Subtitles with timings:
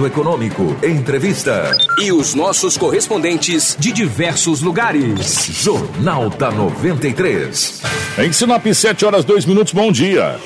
[0.00, 5.50] Fato econômico, entrevista e os nossos correspondentes de diversos lugares.
[5.62, 7.82] Jornal da 93.
[8.18, 10.38] Em Sinop, 7 horas 2 minutos, bom dia.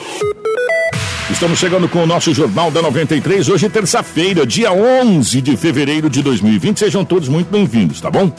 [1.31, 6.21] Estamos chegando com o nosso Jornal da 93, hoje terça-feira, dia 11 de fevereiro de
[6.21, 6.79] 2020.
[6.79, 8.33] Sejam todos muito bem-vindos, tá bom?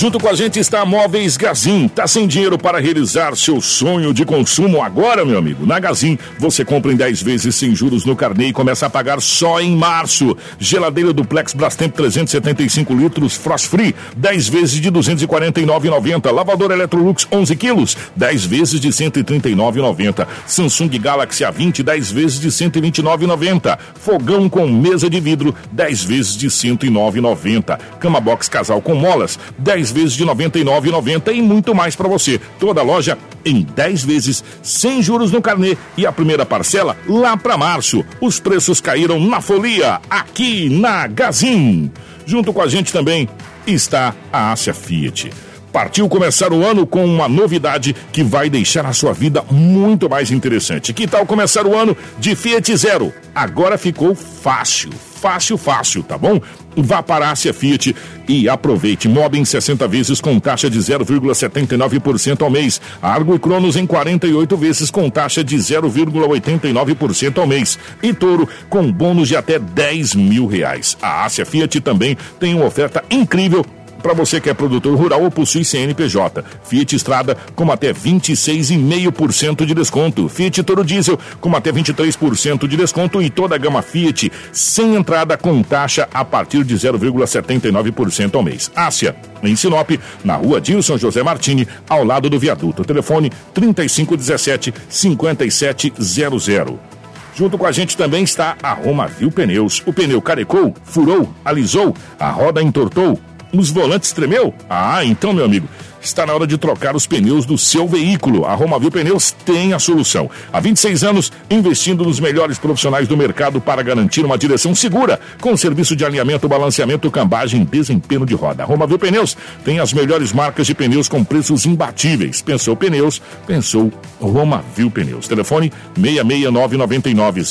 [0.00, 1.86] Junto com a gente está a Móveis Gazin.
[1.86, 5.66] Tá sem dinheiro para realizar seu sonho de consumo agora, meu amigo?
[5.66, 9.20] Na Gazin, você compra em 10 vezes sem juros no carnê e começa a pagar
[9.20, 10.34] só em março.
[10.58, 16.32] Geladeira duplex Brastemp 375 litros Frost Free, 10 vezes de 249,90.
[16.32, 20.26] Lavador Electrolux 11 quilos, 10 vezes de 139,90.
[20.46, 23.78] Samsung Galaxy A20, 10 vezes de 129,90.
[23.96, 27.78] Fogão com mesa de vidro, 10 vezes de 109,90.
[28.00, 32.40] Cama box casal com molas, 10 vezes de R$ 99,90 e muito mais para você.
[32.58, 37.56] Toda loja em 10 vezes, sem juros no carnê e a primeira parcela lá para
[37.56, 38.04] março.
[38.20, 41.90] Os preços caíram na folia aqui na Gazin.
[42.26, 43.28] Junto com a gente também
[43.66, 45.30] está a Ásia Fiat.
[45.72, 50.30] Partiu começar o ano com uma novidade que vai deixar a sua vida muito mais
[50.30, 50.92] interessante.
[50.92, 53.12] Que tal começar o ano de Fiat Zero?
[53.32, 56.40] Agora ficou fácil, fácil, fácil, tá bom?
[56.76, 57.94] Vá para a Ásia Fiat
[58.28, 59.08] e aproveite.
[59.08, 62.80] Mob em 60 vezes com taxa de 0,79% ao mês.
[63.00, 67.78] Argo e Cronos em 48 vezes com taxa de 0,89% ao mês.
[68.02, 70.96] E Toro com bônus de até 10 mil reais.
[71.00, 73.64] A Ásia Fiat também tem uma oferta incrível
[74.00, 76.44] para você que é produtor rural ou possui CNPJ.
[76.64, 80.28] Fiat Estrada com até 26,5% de desconto.
[80.28, 85.36] Fiat Toro Diesel com até 23% de desconto e toda a gama Fiat sem entrada
[85.36, 88.70] com taxa a partir de 0,79% ao mês.
[88.74, 89.90] Ásia, em Sinop,
[90.24, 92.84] na rua Dilson José Martini, ao lado do viaduto.
[92.84, 96.90] Telefone 3517 5700.
[97.34, 99.82] Junto com a gente também está a Roma Viu Pneus.
[99.86, 103.18] O pneu carecou, furou, alisou, a roda entortou,
[103.52, 104.54] os volantes tremeu?
[104.68, 105.68] Ah, então, meu amigo,
[106.00, 108.46] está na hora de trocar os pneus do seu veículo.
[108.46, 110.30] A Romavil Pneus tem a solução.
[110.52, 115.56] Há 26 anos, investindo nos melhores profissionais do mercado para garantir uma direção segura, com
[115.56, 118.62] serviço de alinhamento, balanceamento, cambagem e desempenho de roda.
[118.62, 122.40] A Romavil Pneus tem as melhores marcas de pneus com preços imbatíveis.
[122.42, 125.28] Pensou pneus, pensou Romavil Pneus.
[125.28, 127.42] Telefone 66999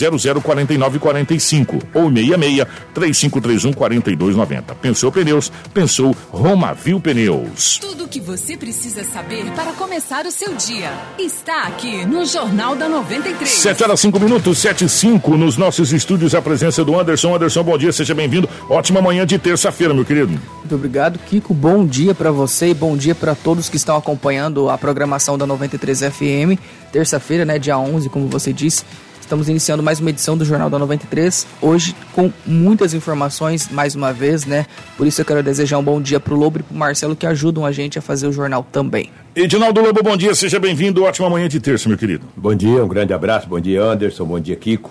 [0.41, 4.75] 004945 ou 66 3531 4290.
[4.75, 7.77] Pensou pneus, pensou Romavil Pneus.
[7.79, 10.91] Tudo que você você precisa saber para começar o seu dia.
[11.19, 13.49] Está aqui no Jornal da 93.
[13.49, 17.35] 7 horas 5 minutos, 7 e 5, nos nossos estúdios, a presença do Anderson.
[17.35, 18.49] Anderson, bom dia, seja bem-vindo.
[18.69, 20.29] Ótima manhã de terça-feira, meu querido.
[20.29, 21.53] Muito obrigado, Kiko.
[21.53, 25.45] Bom dia para você e bom dia para todos que estão acompanhando a programação da
[25.45, 26.57] 93 FM.
[26.93, 28.85] Terça-feira, né, dia 11, como você disse.
[29.29, 34.11] Estamos iniciando mais uma edição do Jornal da 93, hoje com muitas informações, mais uma
[34.11, 34.65] vez, né?
[34.97, 37.15] Por isso eu quero desejar um bom dia para o Lobo e para o Marcelo
[37.15, 39.11] que ajudam a gente a fazer o jornal também.
[39.35, 41.03] Edinaldo Lobo, bom dia, seja bem-vindo.
[41.03, 42.25] Ótima manhã de terça, meu querido.
[42.35, 43.47] Bom dia, um grande abraço.
[43.47, 44.25] Bom dia, Anderson.
[44.25, 44.89] Bom dia, Kiko.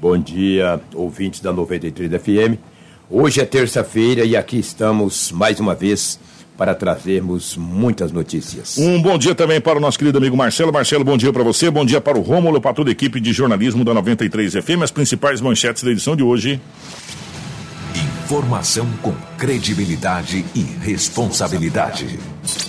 [0.00, 2.58] Bom dia, ouvintes da 93 FM.
[3.10, 6.18] Hoje é terça-feira e aqui estamos mais uma vez
[6.60, 8.76] para trazermos muitas notícias.
[8.76, 10.70] Um bom dia também para o nosso querido amigo Marcelo.
[10.70, 13.32] Marcelo, bom dia para você, bom dia para o Rômulo, para toda a equipe de
[13.32, 14.82] jornalismo da 93 FM.
[14.82, 16.60] As principais manchetes da edição de hoje.
[18.26, 22.18] Informação com credibilidade e responsabilidade.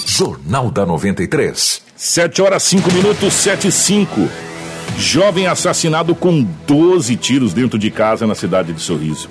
[0.06, 1.82] Jornal da 93.
[1.94, 4.30] 7 horas 5 minutos, 7 e 5.
[4.98, 9.28] Jovem assassinado com 12 tiros dentro de casa na cidade de Sorriso.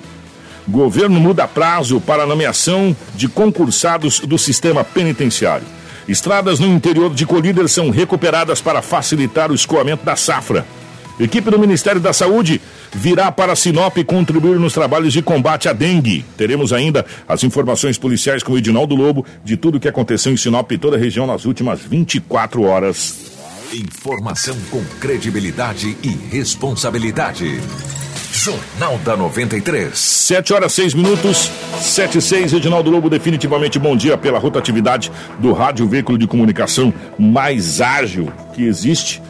[0.71, 5.67] Governo muda prazo para nomeação de concursados do sistema penitenciário.
[6.07, 10.65] Estradas no interior de Colíder são recuperadas para facilitar o escoamento da safra.
[11.19, 12.61] Equipe do Ministério da Saúde
[12.93, 16.25] virá para Sinop contribuir nos trabalhos de combate à dengue.
[16.37, 20.37] Teremos ainda as informações policiais com o Edinaldo Lobo de tudo o que aconteceu em
[20.37, 23.31] Sinop e toda a região nas últimas 24 horas.
[23.73, 27.59] Informação com credibilidade e responsabilidade.
[28.31, 29.97] Jornal da 93.
[29.97, 32.53] 7 horas 6 minutos, 7 e 6.
[32.53, 38.63] Edinaldo Lobo, definitivamente bom dia pela rotatividade do rádio veículo de comunicação mais ágil que
[38.63, 39.21] existe.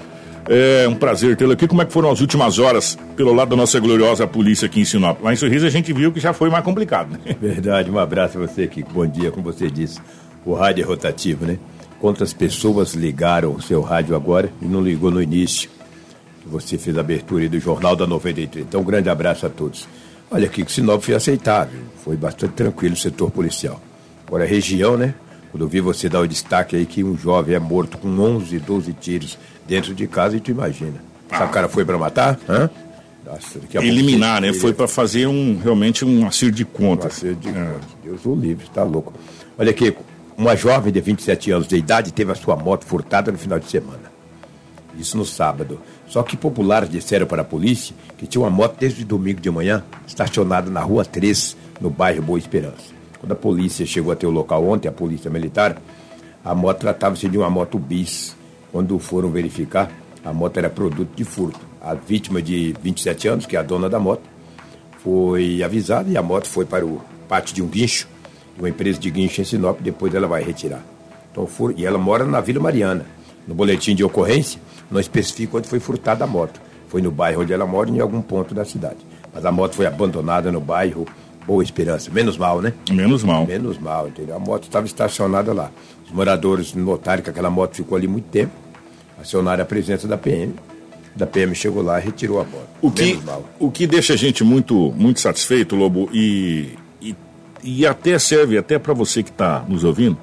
[0.47, 1.67] É um prazer tê-lo aqui.
[1.67, 4.85] Como é que foram as últimas horas pelo lado da nossa gloriosa polícia aqui em
[4.85, 5.19] Sinop?
[5.21, 7.35] Lá em Sorriso a gente viu que já foi mais complicado, né?
[7.41, 8.83] Verdade, um abraço a você aqui.
[8.83, 9.99] Bom dia, como você disse.
[10.45, 11.57] O rádio é rotativo, né?
[11.99, 15.69] Quantas pessoas ligaram o seu rádio agora e não ligou no início?
[16.41, 18.65] Que você fez a abertura do Jornal da 93.
[18.65, 19.87] Então, um grande abraço a todos.
[20.29, 23.81] Olha aqui, que Sinop foi aceitável, foi bastante tranquilo o setor policial.
[24.25, 25.13] Agora, a região, né?
[25.51, 28.57] Quando eu vi você dar o destaque aí que um jovem é morto com 11,
[28.59, 31.03] 12 tiros dentro de casa, e tu imagina.
[31.29, 32.39] Essa cara foi para matar?
[32.47, 32.69] Hã?
[33.25, 34.53] Nossa, Eliminar, né?
[34.53, 37.13] Foi para fazer um realmente um acerto de contas.
[37.23, 37.53] Um acerto de é.
[37.53, 37.89] contas.
[38.03, 39.13] Deus o livre, está louco.
[39.57, 39.95] Olha aqui,
[40.37, 43.69] uma jovem de 27 anos de idade teve a sua moto furtada no final de
[43.69, 44.11] semana.
[44.97, 45.79] Isso no sábado.
[46.11, 49.81] Só que populares disseram para a polícia que tinha uma moto desde domingo de manhã
[50.05, 52.93] estacionada na rua 3, no bairro Boa Esperança.
[53.17, 55.81] Quando a polícia chegou até o local ontem, a polícia militar,
[56.43, 58.35] a moto tratava-se de uma moto bis.
[58.73, 59.89] Quando foram verificar,
[60.21, 61.61] a moto era produto de furto.
[61.81, 64.23] A vítima de 27 anos, que é a dona da moto,
[65.01, 68.09] foi avisada e a moto foi para o pátio de um guincho,
[68.57, 70.83] de uma empresa de guincho em Sinop, depois ela vai retirar.
[71.31, 73.05] Então, for, e ela mora na Vila Mariana.
[73.47, 74.59] No boletim de ocorrência,
[74.89, 76.61] não especifica onde foi furtada a moto.
[76.87, 78.97] Foi no bairro onde ela mora, em algum ponto da cidade.
[79.33, 81.05] Mas a moto foi abandonada no bairro
[81.45, 82.11] Boa Esperança.
[82.11, 82.73] Menos mal, né?
[82.91, 83.45] Menos mal.
[83.47, 84.35] Menos mal, entendeu?
[84.35, 85.71] A moto estava estacionada lá.
[86.05, 88.51] Os moradores notaram que aquela moto ficou ali muito tempo
[89.21, 90.53] acionaram a presença da PM.
[91.15, 92.67] Da PM chegou lá e retirou a bola.
[92.81, 93.19] O que,
[93.59, 96.69] o que deixa a gente muito, muito satisfeito, Lobo, e,
[97.01, 97.15] e,
[97.63, 100.17] e até serve até para você que está nos ouvindo,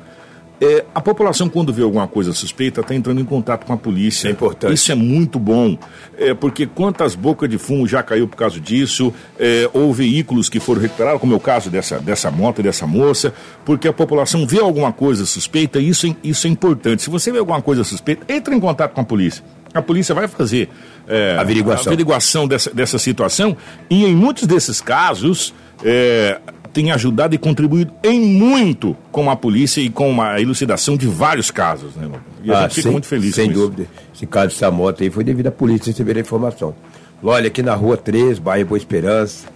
[0.61, 4.29] é, a população, quando vê alguma coisa suspeita, está entrando em contato com a polícia.
[4.29, 4.75] É importante.
[4.75, 5.79] Isso é muito bom,
[6.17, 10.59] é, porque quantas bocas de fumo já caiu por causa disso, é, ou veículos que
[10.59, 13.33] foram recuperados, como é o caso dessa, dessa moto, dessa moça,
[13.65, 17.03] porque a população vê alguma coisa suspeita e isso, é, isso é importante.
[17.03, 19.45] Se você vê alguma coisa suspeita, entre em contato com a polícia.
[19.75, 20.71] A polícia vai fazer
[21.07, 23.57] é, averiguação, a averiguação dessa, dessa situação
[23.89, 26.41] e em muitos desses casos é,
[26.79, 31.51] tem ajudado e contribuído em muito com a polícia e com a elucidação de vários
[31.51, 32.09] casos, né,
[32.45, 33.83] E a ah, gente fica sem, muito feliz Sem dúvida.
[33.83, 33.91] Isso.
[34.15, 36.73] Esse caso dessa moto aí foi devido à polícia receber a informação.
[37.21, 39.49] Olha, aqui na rua 3, bairro Boa Esperança.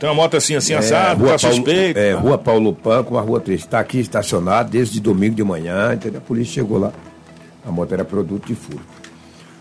[0.00, 1.96] Tem uma moto assim, assim, é, assado, rua tá Paulo, suspeito.
[1.96, 3.60] É, rua Paulo Pan com a rua 3.
[3.60, 6.18] Está aqui estacionado desde domingo de manhã, entendeu?
[6.18, 6.92] A polícia chegou lá.
[7.64, 8.82] A moto era produto de furto.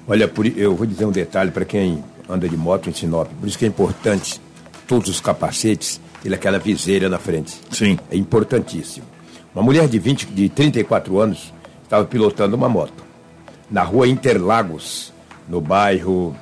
[0.08, 3.28] Olha, eu vou dizer um detalhe para quem anda de moto em Sinop.
[3.40, 4.42] Por isso que é importante
[4.88, 7.60] todos os capacetes ele aquela viseira na frente.
[7.72, 7.98] Sim.
[8.12, 9.06] É importantíssimo.
[9.54, 11.54] Uma mulher de 20, de 34 anos
[11.84, 13.08] estava pilotando uma moto
[13.70, 15.12] na rua Interlagos,
[15.48, 16.36] no bairro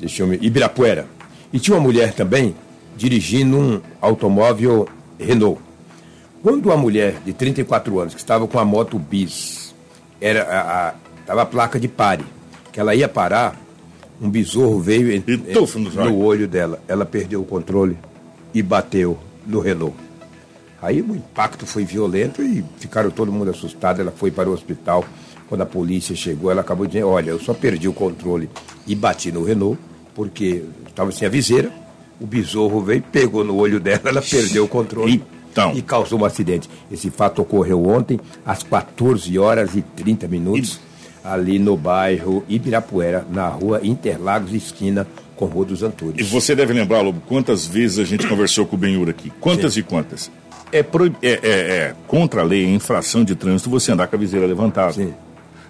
[0.00, 1.06] deixa eu me, Ibirapuera.
[1.52, 2.54] E tinha uma mulher também
[2.96, 4.88] dirigindo um automóvel
[5.18, 5.60] Renault.
[6.42, 9.74] Quando a mulher de 34 anos, que estava com a moto bis,
[10.20, 12.24] era a, a, estava a placa de pare,
[12.72, 13.60] que ela ia parar,
[14.20, 16.82] um besouro veio em, em, no olho dela.
[16.88, 17.98] Ela perdeu o controle
[18.54, 19.96] e bateu no Renault.
[20.82, 24.00] Aí o impacto foi violento e ficaram todo mundo assustado.
[24.00, 25.04] Ela foi para o hospital.
[25.48, 28.48] Quando a polícia chegou, ela acabou dizendo: Olha, eu só perdi o controle
[28.86, 29.78] e bati no Renault,
[30.14, 31.70] porque estava sem a viseira.
[32.20, 35.72] O besouro veio, pegou no olho dela, ela perdeu o controle então.
[35.74, 36.68] e causou um acidente.
[36.90, 40.89] Esse fato ocorreu ontem, às 14 horas e 30 minutos, e...
[41.24, 45.06] ali no bairro Ibirapuera, na rua Interlagos, esquina
[45.36, 46.18] com Rua dos Antúrios.
[46.18, 49.32] E você deve lembrar, Lobo, quantas vezes a gente conversou com o Benhur aqui?
[49.40, 49.80] Quantas Sim.
[49.80, 50.30] e quantas?
[50.70, 54.16] É, pro, é, é, é, contra a lei, é infração de trânsito você andar com
[54.16, 54.92] a viseira levantada.
[54.92, 55.14] Sim.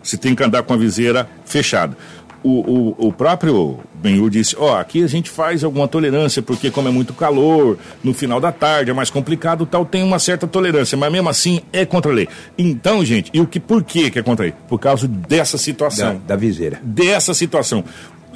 [0.02, 1.96] Você tem que andar com a viseira fechada.
[2.42, 6.70] O, o, o próprio Benhur disse, ó, oh, aqui a gente faz alguma tolerância, porque
[6.70, 10.46] como é muito calor, no final da tarde é mais complicado, tal, tem uma certa
[10.46, 12.28] tolerância, mas mesmo assim é contra a lei.
[12.56, 14.54] Então, gente, e o que, por que que é contra a lei?
[14.68, 16.14] Por causa dessa situação.
[16.14, 16.80] Da, da viseira.
[16.82, 17.84] Dessa situação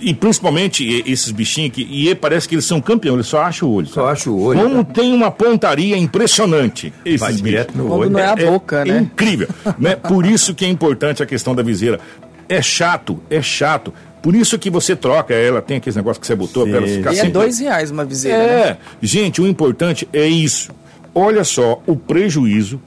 [0.01, 3.73] e principalmente esses bichinhos que e parece que eles são campeões, eles só acham o
[3.73, 3.87] olho.
[3.87, 4.61] Só acham o olho.
[4.61, 6.93] Como tem uma pontaria impressionante.
[7.05, 8.11] Esses Vai direto no olho.
[8.11, 8.97] não é a é, boca, é, né?
[8.99, 9.49] É incrível.
[9.79, 9.97] né?
[9.97, 12.01] Por isso que é importante a questão da viseira.
[12.49, 13.93] É chato, é chato.
[14.23, 17.13] Por isso que você troca ela, tem aqueles negócios que você botou para ela ficar
[17.13, 18.43] e é dois reais uma viseira.
[18.43, 18.77] É, né?
[19.03, 20.73] gente, o importante é isso.
[21.15, 22.81] Olha só o prejuízo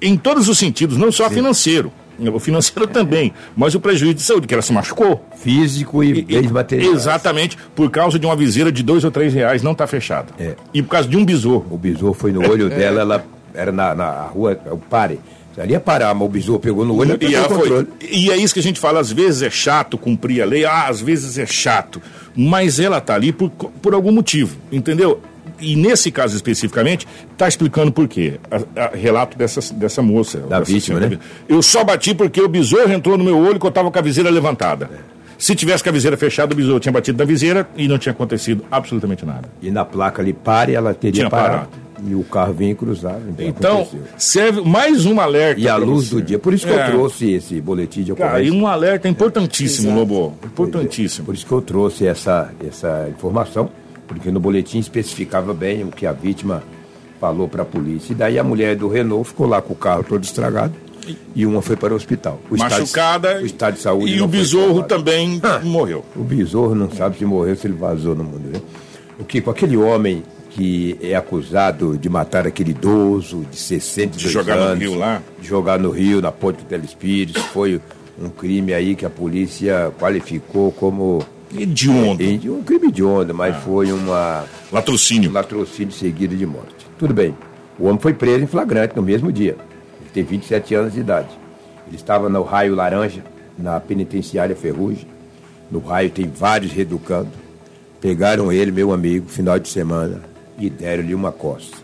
[0.00, 1.36] em todos os sentidos, não só Sim.
[1.36, 1.90] financeiro
[2.32, 5.24] o financeiro também, mas o prejuízo de saúde, que ela se machucou.
[5.36, 6.92] Físico e, bens materiais.
[6.92, 10.28] Exatamente, por causa de uma viseira de dois ou três reais não está fechada.
[10.38, 10.54] É.
[10.72, 11.66] E por causa de um besouro.
[11.70, 12.76] O besouro foi no olho é.
[12.76, 15.18] dela, ela era na, na rua, o pare.
[15.56, 17.86] Ela ia parar, mas o besouro pegou no olho e foi.
[18.10, 20.88] E é isso que a gente fala, às vezes é chato cumprir a lei, ah,
[20.88, 22.02] às vezes é chato.
[22.36, 25.20] Mas ela está ali por, por algum motivo, entendeu?
[25.60, 28.38] e nesse caso especificamente, está explicando por quê.
[28.50, 30.38] A, a, relato dessa, dessa moça.
[30.38, 31.18] Da dessa vítima, né?
[31.48, 34.02] Eu só bati porque o besouro entrou no meu olho que eu estava com a
[34.02, 34.90] viseira levantada.
[34.92, 35.14] É.
[35.38, 38.12] Se tivesse com a viseira fechada, o besouro tinha batido na viseira e não tinha
[38.12, 39.48] acontecido absolutamente nada.
[39.60, 41.52] E na placa ali pare, ela teria tinha parado.
[41.52, 41.83] parado.
[42.06, 43.20] E o carro vinha cruzar.
[43.28, 45.60] Então, então serve mais um alerta.
[45.60, 46.16] E a luz você.
[46.16, 46.38] do dia.
[46.38, 46.88] Por isso que é.
[46.88, 48.38] eu trouxe esse boletim de ocorrência.
[48.38, 49.94] Cara, e um alerta importantíssimo, é.
[49.94, 50.34] Lobo.
[50.44, 51.26] Importantíssimo.
[51.26, 53.70] Por isso que eu trouxe essa, essa informação
[54.06, 56.62] porque no boletim especificava bem o que a vítima
[57.20, 58.12] falou para a polícia.
[58.12, 60.74] E daí a mulher do Renault ficou lá com o carro todo estragado.
[61.34, 62.40] e uma foi para o hospital.
[62.50, 63.28] O Machucada.
[63.28, 64.14] Estado, o estado de saúde.
[64.14, 66.04] E o besouro também ah, morreu.
[66.16, 68.50] O besouro não sabe se morreu, se ele vazou no mundo.
[68.52, 68.60] Né?
[69.18, 70.22] O que com aquele homem
[70.54, 75.20] que é acusado de matar aquele idoso de 62 de jogar anos, no rio lá?
[75.40, 77.80] De jogar no rio, na ponte do Telespires, foi
[78.16, 82.22] um crime aí que a polícia qualificou como hediondo.
[82.22, 83.58] É, um crime hediondo, mas ah.
[83.58, 85.30] foi uma latrocínio.
[85.30, 86.86] Um latrocínio seguido de morte.
[86.98, 87.36] Tudo bem.
[87.76, 89.56] O homem foi preso em flagrante no mesmo dia.
[90.00, 91.30] Ele tem 27 anos de idade.
[91.88, 93.24] Ele estava no raio laranja,
[93.58, 95.08] na penitenciária Ferrugem.
[95.68, 97.30] No raio tem vários reeducando.
[98.00, 100.22] Pegaram ele, meu amigo, final de semana,
[100.58, 101.76] e deram-lhe uma costa.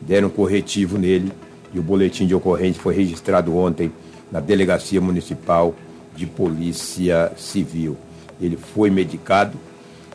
[0.00, 1.32] Deram corretivo nele
[1.72, 3.90] e o boletim de ocorrência foi registrado ontem
[4.30, 5.74] na Delegacia Municipal
[6.16, 7.96] de Polícia Civil.
[8.40, 9.58] Ele foi medicado,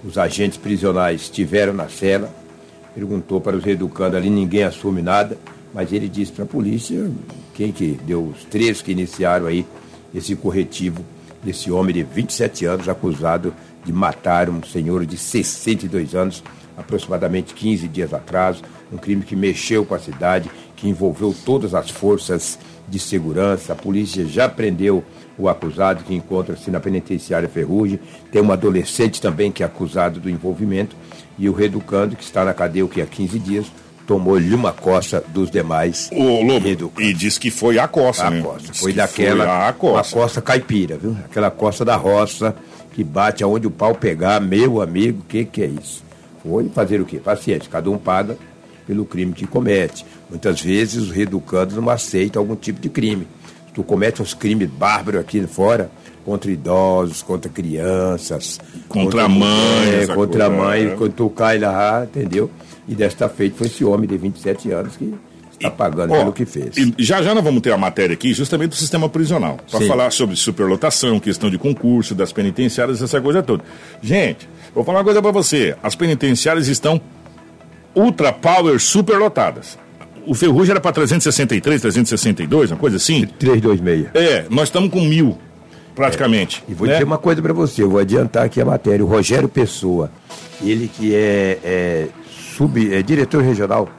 [0.04, 2.34] os agentes prisionais estiveram na cela,
[2.94, 5.38] perguntou para os reeducandos ali, ninguém assume nada,
[5.74, 7.10] mas ele disse para a polícia,
[7.54, 9.66] quem que deu os três que iniciaram aí
[10.14, 11.04] esse corretivo
[11.44, 13.54] desse homem de 27 anos acusado
[13.86, 16.44] de matar um senhor de 62 anos,
[16.80, 21.90] aproximadamente 15 dias atrás, um crime que mexeu com a cidade, que envolveu todas as
[21.90, 22.58] forças
[22.88, 23.74] de segurança.
[23.74, 25.04] A polícia já prendeu
[25.38, 28.00] o acusado que encontra-se na penitenciária Ferrugem.
[28.32, 30.96] Tem um adolescente também que é acusado do envolvimento
[31.38, 33.72] e o reeducando, que está na cadeia o que há 15 dias,
[34.06, 38.42] tomou-lhe uma costa dos demais o Lobo, E diz que foi a costa, a né?
[38.42, 38.74] Costa.
[38.74, 40.16] Foi daquela foi a costa.
[40.16, 41.16] costa caipira, viu?
[41.24, 42.56] Aquela costa da roça
[42.94, 46.04] que bate aonde o pau pegar, meu amigo, o que, que é isso?
[46.44, 47.18] Foi fazer o quê?
[47.18, 48.38] Paciente, cada um paga
[48.88, 50.06] pelo crime que comete.
[50.30, 53.28] Muitas vezes os reeducandos não aceitam algum tipo de crime.
[53.74, 55.92] Tu comete uns crimes bárbaros aqui fora,
[56.26, 60.96] contra idosos, contra crianças, contra, contra mães, contra a mãe, é.
[60.96, 62.50] quando tu cai lá, entendeu?
[62.88, 65.14] E desta feita foi esse homem de 27 anos que
[65.60, 66.76] está pagando pelo que fez.
[66.98, 70.36] Já já nós vamos ter a matéria aqui justamente do sistema prisional, para falar sobre
[70.36, 73.64] superlotação, questão de concurso, das penitenciárias, essa coisa toda.
[74.02, 77.00] Gente, vou falar uma coisa para você, as penitenciárias estão
[77.94, 79.78] ultra power superlotadas
[80.30, 83.26] o Ferrugem era para 363, 362, uma coisa assim?
[83.40, 84.10] 326.
[84.14, 85.36] É, nós estamos com mil,
[85.96, 86.64] praticamente.
[86.68, 86.72] É.
[86.72, 86.94] E vou né?
[86.94, 89.04] dizer uma coisa para você, eu vou adiantar aqui a matéria.
[89.04, 90.12] O Rogério Pessoa,
[90.62, 92.08] ele que é, é,
[92.56, 93.90] sub, é diretor regional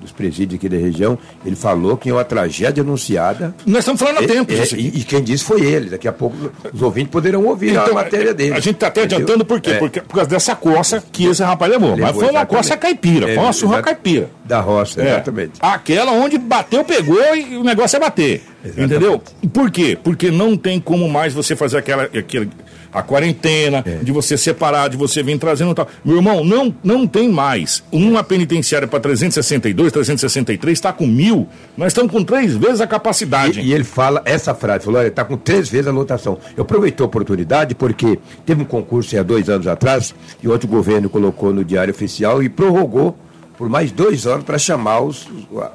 [0.00, 3.54] dos presídios aqui da região, ele falou que é uma tragédia anunciada.
[3.66, 5.90] Nós estamos falando há é, tempo é, e, e, quem disse foi ele.
[5.90, 6.36] Daqui a pouco
[6.72, 8.52] os ouvintes poderão ouvir então, a matéria dele.
[8.52, 9.18] A gente está até entendeu?
[9.18, 9.70] adiantando por quê?
[9.70, 9.78] É.
[9.78, 11.90] Porque, por causa dessa coça que esse rapaz levou.
[11.90, 14.30] levou Mas foi uma coça caipira, foi uma surra caipira.
[14.44, 15.08] Da roça, é.
[15.08, 15.52] exatamente.
[15.60, 18.42] Aquela onde bateu, pegou e o negócio é bater.
[18.64, 18.94] Exatamente.
[18.94, 19.22] Entendeu?
[19.52, 19.98] Por quê?
[20.02, 22.50] Porque não tem como mais você fazer aquela, aquele
[22.92, 23.96] a quarentena, é.
[23.96, 25.88] de você separar, de você vir trazendo tal.
[26.04, 27.82] Meu irmão, não, não tem mais.
[27.92, 31.46] Uma penitenciária para 362, 363 está com mil.
[31.76, 33.60] Nós estamos com três vezes a capacidade.
[33.60, 36.38] E, e ele fala essa frase, falou, está com três vezes a lotação.
[36.56, 41.08] Eu aproveitei a oportunidade porque teve um concurso há dois anos atrás e outro governo
[41.08, 43.16] colocou no Diário Oficial e prorrogou
[43.56, 45.28] por mais dois anos para chamar os,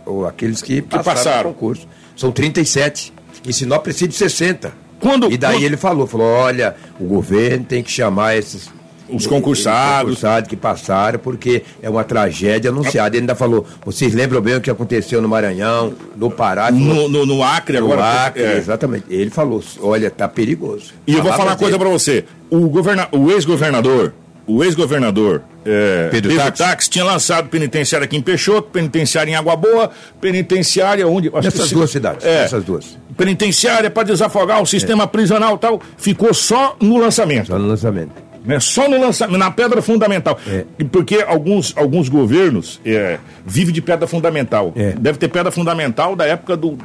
[0.05, 1.87] os, aqueles que, que passaram, passaram o concurso.
[2.15, 3.13] São 37.
[3.45, 4.82] Em Sinop precisa de 60.
[5.03, 5.63] Quando, e daí quando...
[5.63, 8.69] ele falou, falou, olha, o governo tem que chamar esses
[9.09, 10.03] os concursados.
[10.03, 13.15] concursados que passaram, porque é uma tragédia anunciada.
[13.15, 16.71] Ele ainda falou, vocês lembram bem o que aconteceu no Maranhão, no Pará?
[16.71, 18.27] No, no, no Acre no agora.
[18.27, 18.57] Acre, é.
[18.57, 19.05] exatamente.
[19.09, 20.93] Ele falou, olha, tá perigoso.
[21.05, 22.23] E eu vou falar uma coisa para você.
[22.49, 23.09] O, governa...
[23.11, 24.13] o ex-governador,
[24.47, 26.57] o ex-governador é, Pedro, Pedro Tax.
[26.57, 26.87] Tax.
[26.89, 31.29] tinha lançado penitenciária aqui em Peixoto, penitenciária em Água Boa, penitenciária onde...
[31.29, 32.97] Nessas duas cidades, é, essas duas.
[33.15, 35.07] Penitenciária para desafogar o sistema é.
[35.07, 37.47] prisional tal, ficou só no lançamento.
[37.47, 38.11] Só no lançamento.
[38.45, 38.59] Né?
[38.59, 40.37] Só no lançamento, na pedra fundamental.
[40.47, 40.65] É.
[40.91, 44.73] Porque alguns, alguns governos é, vivem de pedra fundamental.
[44.75, 44.91] É.
[44.91, 46.77] Deve ter pedra fundamental da época do,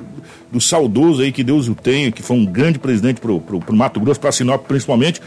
[0.53, 3.43] do saudoso aí, que Deus o tenha, que foi um grande presidente para o
[3.73, 5.21] Mato Grosso, para Sinop principalmente,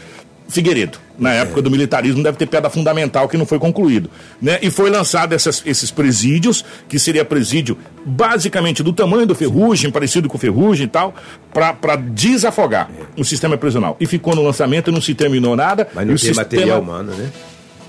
[0.52, 0.98] Figueiredo.
[1.18, 1.38] Na é.
[1.38, 4.10] época do militarismo deve ter pedra fundamental que não foi concluído.
[4.40, 4.58] Né?
[4.60, 10.28] E foi lançado essas, esses presídios, que seria presídio basicamente do tamanho do ferrugem, parecido
[10.28, 11.14] com ferrugem e tal,
[11.52, 13.20] para desafogar é.
[13.20, 13.96] o sistema prisional.
[13.98, 15.88] E ficou no lançamento, não se terminou nada.
[15.94, 16.42] Mas não tem sistema...
[16.42, 17.30] material humano, né?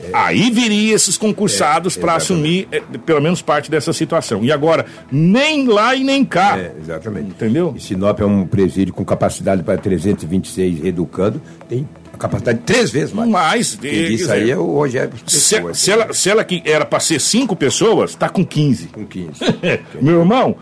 [0.02, 0.10] É.
[0.14, 4.44] Aí viria esses concursados é, para assumir é, pelo menos parte dessa situação.
[4.44, 6.58] E agora, nem lá e nem cá.
[6.58, 7.30] É, exatamente.
[7.30, 7.74] Entendeu?
[7.76, 12.92] E Sinop é um presídio com capacidade para 326 educando, tem a capacidade de três
[12.92, 13.30] vezes mais.
[13.30, 13.76] Mais.
[13.76, 15.12] Quem disse aí é o Rogério.
[15.26, 15.40] Se,
[15.74, 18.88] se, ela, se ela que era para ser cinco pessoas, está com 15.
[18.88, 19.32] Com 15.
[20.00, 20.56] Meu irmão,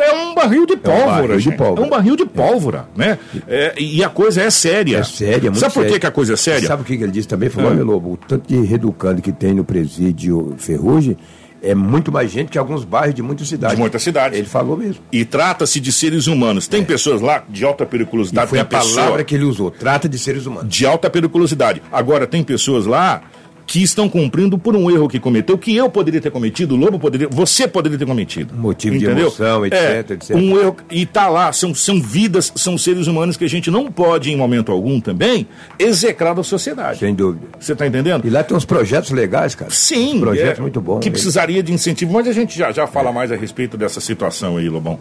[0.00, 1.04] é um barril de pólvora.
[1.04, 3.18] É um barril de pólvora, é um barril de pólvora né?
[3.46, 4.98] É, e a coisa é séria.
[4.98, 6.00] É séria, muito Sabe por séria.
[6.00, 6.68] que, a coisa é séria?
[6.68, 7.48] Sabe o que ele disse também?
[7.48, 7.74] Falou, é.
[7.74, 11.16] meu lobo, o tanto de reeducando que tem no presídio Ferrugem
[11.62, 13.76] é muito mais gente que alguns bairros de muitas cidades.
[13.76, 14.36] De muitas cidades.
[14.36, 15.02] Ele falou mesmo.
[15.12, 16.66] E trata-se de seres humanos.
[16.66, 16.84] Tem é.
[16.84, 18.48] pessoas lá de alta periculosidade.
[18.48, 18.96] E foi a pessoa...
[18.96, 19.70] palavra que ele usou.
[19.70, 20.68] Trata de seres humanos.
[20.68, 21.80] De alta periculosidade.
[21.92, 23.22] Agora, tem pessoas lá
[23.66, 26.98] que estão cumprindo por um erro que cometeu, que eu poderia ter cometido, o Lobo
[26.98, 28.54] poderia, você poderia ter cometido.
[28.54, 29.14] Motivo entendeu?
[29.14, 30.36] de emoção, etc, é, etc.
[30.36, 33.90] Um erro, e tá lá, são, são vidas, são seres humanos que a gente não
[33.90, 35.46] pode, em momento algum também,
[35.78, 36.98] execrar da sociedade.
[36.98, 37.46] Sem dúvida.
[37.58, 38.26] Você está entendendo?
[38.26, 39.70] E lá tem uns projetos legais, cara.
[39.70, 40.20] Sim.
[40.20, 41.00] Projetos é, muito bons.
[41.00, 43.12] Que precisaria de incentivo, mas a gente já, já fala é.
[43.12, 44.98] mais a respeito dessa situação aí, Lobão.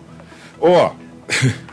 [0.59, 0.91] Ó,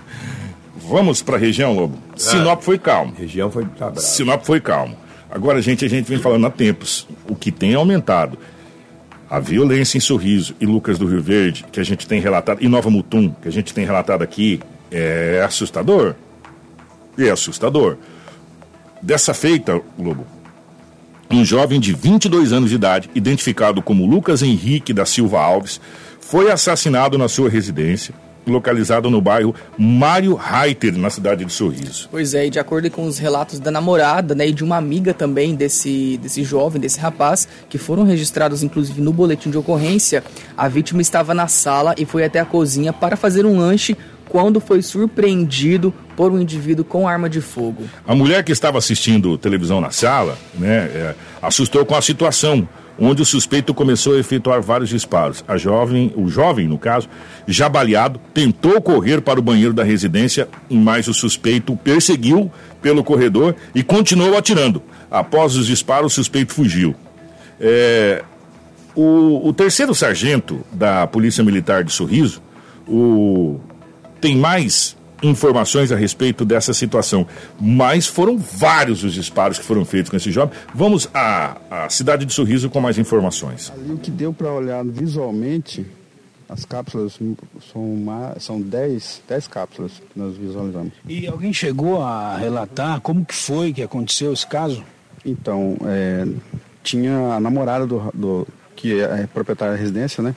[0.76, 1.98] vamos para a região, Lobo.
[2.12, 3.14] Ah, Sinop foi calmo.
[3.16, 4.96] Região foi tá Sinop foi calmo.
[5.30, 7.06] Agora, gente, a gente vem falando há tempos.
[7.28, 8.38] O que tem aumentado.
[9.28, 12.68] A violência em Sorriso e Lucas do Rio Verde, que a gente tem relatado, e
[12.68, 14.58] Nova Mutum, que a gente tem relatado aqui,
[14.90, 16.14] é assustador.
[17.18, 17.98] É assustador.
[19.02, 20.26] Dessa feita, Lobo,
[21.30, 25.78] um jovem de 22 anos de idade, identificado como Lucas Henrique da Silva Alves,
[26.20, 28.14] foi assassinado na sua residência
[28.50, 32.08] localizado no bairro Mário Reiter, na cidade de Sorriso.
[32.10, 35.12] Pois é, e de acordo com os relatos da namorada né, e de uma amiga
[35.14, 40.22] também desse, desse jovem, desse rapaz, que foram registrados inclusive no boletim de ocorrência,
[40.56, 43.96] a vítima estava na sala e foi até a cozinha para fazer um lanche
[44.28, 47.84] quando foi surpreendido por um indivíduo com arma de fogo.
[48.06, 53.22] A mulher que estava assistindo televisão na sala, né, é, assustou com a situação onde
[53.22, 55.44] o suspeito começou a efetuar vários disparos.
[55.46, 57.08] A jovem, o jovem, no caso,
[57.46, 62.50] já baleado, tentou correr para o banheiro da residência, mas o suspeito perseguiu
[62.82, 64.82] pelo corredor e continuou atirando.
[65.10, 66.94] Após os disparos, o suspeito fugiu.
[67.60, 68.24] É,
[68.94, 72.42] o, o, terceiro sargento da Polícia Militar de Sorriso,
[72.86, 73.60] o,
[74.20, 77.26] tem mais informações a respeito dessa situação,
[77.60, 80.56] mas foram vários os disparos que foram feitos com esse jovem.
[80.74, 83.72] Vamos à, à cidade de Sorriso com mais informações.
[83.74, 85.86] Ali o que deu para olhar visualmente,
[86.48, 87.18] as cápsulas
[87.72, 90.92] são, uma, são 10, 10 cápsulas que nós visualizamos.
[91.06, 94.82] E alguém chegou a relatar como que foi que aconteceu esse caso?
[95.24, 96.26] Então, é,
[96.82, 100.34] tinha a namorada do, do que é proprietária da residência, né?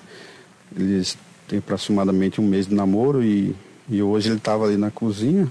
[0.75, 3.55] Eles têm aproximadamente um mês de namoro e
[3.89, 5.47] e hoje ele estava ali na cozinha,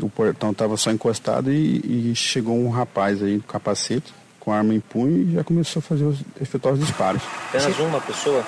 [0.00, 4.74] o portão estava só encostado e, e, chegou um rapaz aí com capacete, com arma
[4.74, 7.22] em punho e já começou a fazer os, efetuar os disparos.
[7.48, 8.44] Apenas uma pessoa?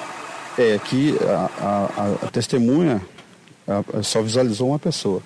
[0.59, 1.89] É, aqui a,
[2.23, 3.01] a, a testemunha
[3.67, 5.23] a, só visualizou uma pessoa.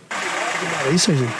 [0.86, 1.32] É isso, gente?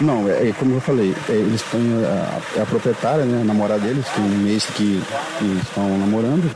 [0.00, 3.80] Não, é, é, como eu falei, é, eles têm a, a, proprietária, né, a namorada
[3.80, 5.02] deles, tem um mês que,
[5.38, 6.54] que estão namorando.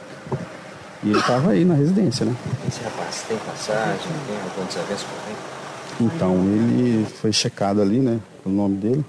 [1.05, 2.35] E ele estava aí na residência, né?
[2.69, 6.13] Esse rapaz tem passagem, tem algum desavenço com ele?
[6.13, 8.19] Então, ele foi checado ali, né?
[8.45, 9.05] O nome dele.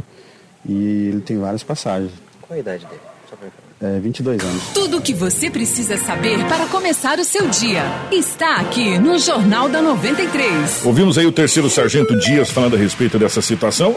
[0.67, 2.11] E ele tem várias passagens.
[2.41, 3.01] Qual a idade dele?
[3.29, 3.47] Só pra
[3.83, 4.63] é, 22 anos.
[4.73, 9.67] Tudo o que você precisa saber para começar o seu dia está aqui no Jornal
[9.67, 10.85] da 93.
[10.85, 13.95] Ouvimos aí o terceiro sargento Dias falando a respeito dessa situação.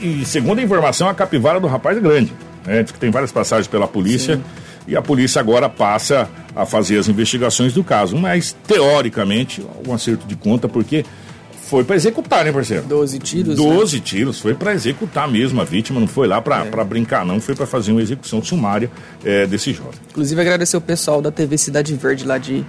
[0.00, 2.32] E segundo a informação, a capivara do rapaz é grande.
[2.64, 2.84] Né?
[2.84, 4.36] Diz que tem várias passagens pela polícia.
[4.36, 4.42] Sim
[4.88, 8.16] e a polícia agora passa a fazer as investigações do caso.
[8.16, 11.04] Mas, teoricamente, um acerto de conta, porque
[11.52, 12.82] foi para executar, né, parceiro?
[12.82, 13.54] Doze tiros.
[13.54, 14.02] Doze né?
[14.04, 16.84] tiros, foi para executar mesmo a vítima, não foi lá para é.
[16.84, 18.90] brincar, não, foi para fazer uma execução sumária
[19.24, 19.92] é, desse jovem.
[20.10, 22.64] Inclusive, agradecer o pessoal da TV Cidade Verde lá de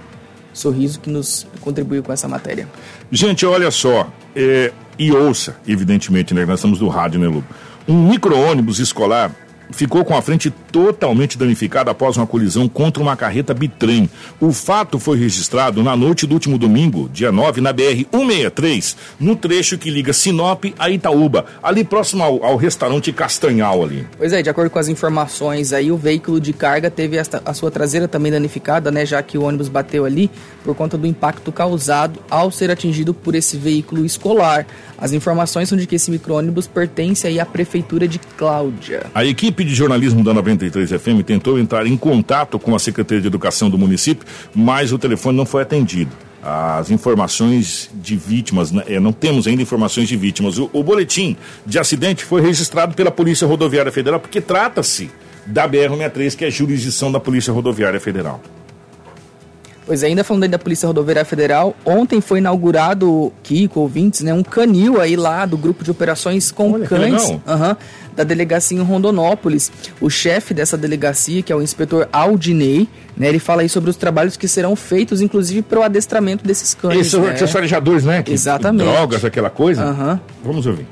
[0.52, 2.68] Sorriso que nos contribuiu com essa matéria.
[3.10, 7.44] Gente, olha só, é, e ouça, evidentemente, né, nós estamos do rádio, né, Lu?
[7.88, 9.34] Um micro-ônibus escolar
[9.72, 14.08] ficou com a frente totalmente danificada após uma colisão contra uma carreta bitrem.
[14.40, 19.78] O fato foi registrado na noite do último domingo, dia 9, na BR-163, no trecho
[19.78, 24.06] que liga Sinop a Itaúba, ali próximo ao, ao restaurante Castanhal ali.
[24.16, 27.54] Pois é, de acordo com as informações aí, o veículo de carga teve esta, a
[27.54, 30.30] sua traseira também danificada, né, já que o ônibus bateu ali
[30.64, 34.66] por conta do impacto causado ao ser atingido por esse veículo escolar.
[34.98, 39.06] As informações são de que esse micro-ônibus pertence aí à prefeitura de Cláudia.
[39.14, 43.26] A equipe de jornalismo da 93 FM tentou entrar em contato com a Secretaria de
[43.26, 46.10] Educação do município, mas o telefone não foi atendido.
[46.42, 50.58] As informações de vítimas, né, é, não temos ainda informações de vítimas.
[50.58, 55.10] O, o boletim de acidente foi registrado pela Polícia Rodoviária Federal, porque trata-se
[55.44, 58.40] da BR-63, que é jurisdição da Polícia Rodoviária Federal.
[59.90, 64.32] Pois é, ainda falando aí da Polícia Rodoviária Federal, ontem foi inaugurado, Kiko, ouvintes, né,
[64.32, 67.76] um canil aí lá do grupo de operações com Olha, cães uhum,
[68.14, 69.72] da delegacia em Rondonópolis.
[70.00, 73.96] O chefe dessa delegacia, que é o inspetor Aldinei, né, ele fala aí sobre os
[73.96, 76.96] trabalhos que serão feitos, inclusive para o adestramento desses cães.
[76.96, 77.36] Esses né?
[77.36, 78.22] são farejadores, né?
[78.22, 78.88] Que, Exatamente.
[78.88, 79.86] Drogas, aquela coisa.
[79.86, 80.20] Uhum.
[80.44, 80.86] Vamos ouvir.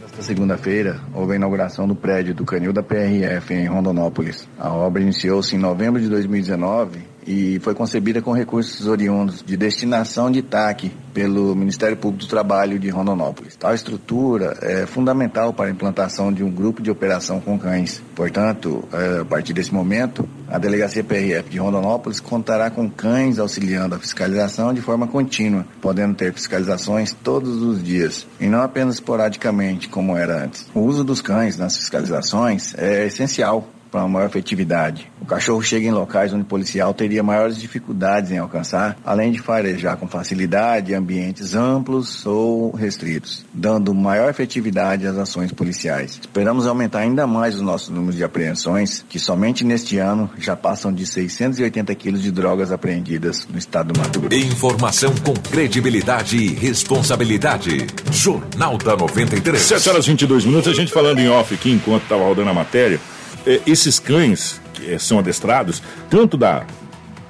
[0.00, 4.46] Nesta segunda-feira, houve a inauguração do prédio do Canil da PRF em Rondonópolis.
[4.56, 10.30] A obra iniciou-se em novembro de 2019 e foi concebida com recursos oriundos de destinação
[10.30, 13.56] de TAC pelo Ministério Público do Trabalho de Rondonópolis.
[13.56, 18.02] Tal estrutura é fundamental para a implantação de um grupo de operação com cães.
[18.14, 23.94] Portanto, é, a partir desse momento, a Delegacia PRF de Rondonópolis contará com cães auxiliando
[23.94, 29.88] a fiscalização de forma contínua, podendo ter fiscalizações todos os dias e não apenas esporadicamente,
[29.88, 30.66] como era antes.
[30.74, 35.08] O uso dos cães nas fiscalizações é essencial para uma maior efetividade.
[35.20, 39.38] O cachorro chega em locais onde o policial teria maiores dificuldades em alcançar, além de
[39.38, 46.18] farejar com facilidade ambientes amplos ou restritos, dando maior efetividade às ações policiais.
[46.20, 50.92] Esperamos aumentar ainda mais os nossos números de apreensões, que somente neste ano já passam
[50.92, 54.44] de 680 quilos de drogas apreendidas no estado do Mato Grosso.
[54.44, 57.86] Informação com credibilidade e responsabilidade.
[58.10, 59.62] Jornal da 93.
[59.62, 62.54] 7 horas e 22 minutos, a gente falando em off aqui enquanto estava rodando a
[62.54, 62.98] matéria.
[63.46, 66.66] É, esses cães que são adestrados, tanto da,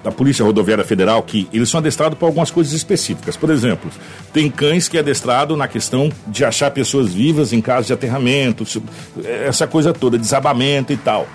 [0.03, 3.37] da Polícia Rodoviária Federal, que eles são adestrados para algumas coisas específicas.
[3.37, 3.91] Por exemplo,
[4.33, 8.65] tem cães que é adestrado na questão de achar pessoas vivas em caso de aterramento,
[9.25, 11.27] essa coisa toda, desabamento e tal.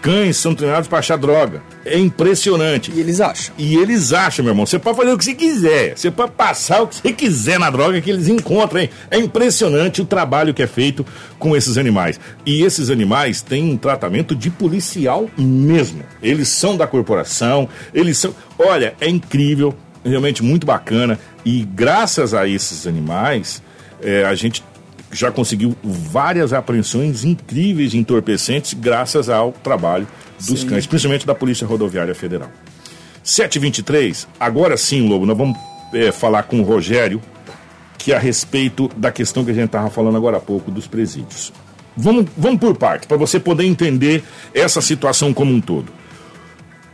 [0.00, 1.62] Cães são treinados para achar droga.
[1.84, 2.90] É impressionante.
[2.94, 3.54] E eles acham.
[3.58, 4.64] E eles acham, meu irmão.
[4.64, 5.96] Você pode fazer o que você quiser.
[5.96, 8.90] Você pode passar o que você quiser na droga que eles encontram, hein?
[9.10, 11.04] É impressionante o trabalho que é feito
[11.38, 12.18] com esses animais.
[12.46, 16.02] E esses animais têm um tratamento de policial mesmo.
[16.22, 18.34] Eles são da corporação, eles são.
[18.58, 21.18] Olha, é incrível, realmente muito bacana.
[21.44, 23.62] E graças a esses animais,
[24.02, 24.62] é, a gente
[25.12, 30.06] já conseguiu várias apreensões incríveis de entorpecentes graças ao trabalho
[30.38, 30.66] dos sim.
[30.66, 32.50] cães, principalmente da Polícia Rodoviária Federal.
[33.22, 35.58] 723, agora sim, Lobo, nós vamos
[35.92, 37.20] é, falar com o Rogério,
[37.98, 40.86] que é a respeito da questão que a gente estava falando agora há pouco dos
[40.86, 41.52] presídios.
[41.96, 44.22] Vamos, vamos por parte, para você poder entender
[44.54, 45.92] essa situação como um todo.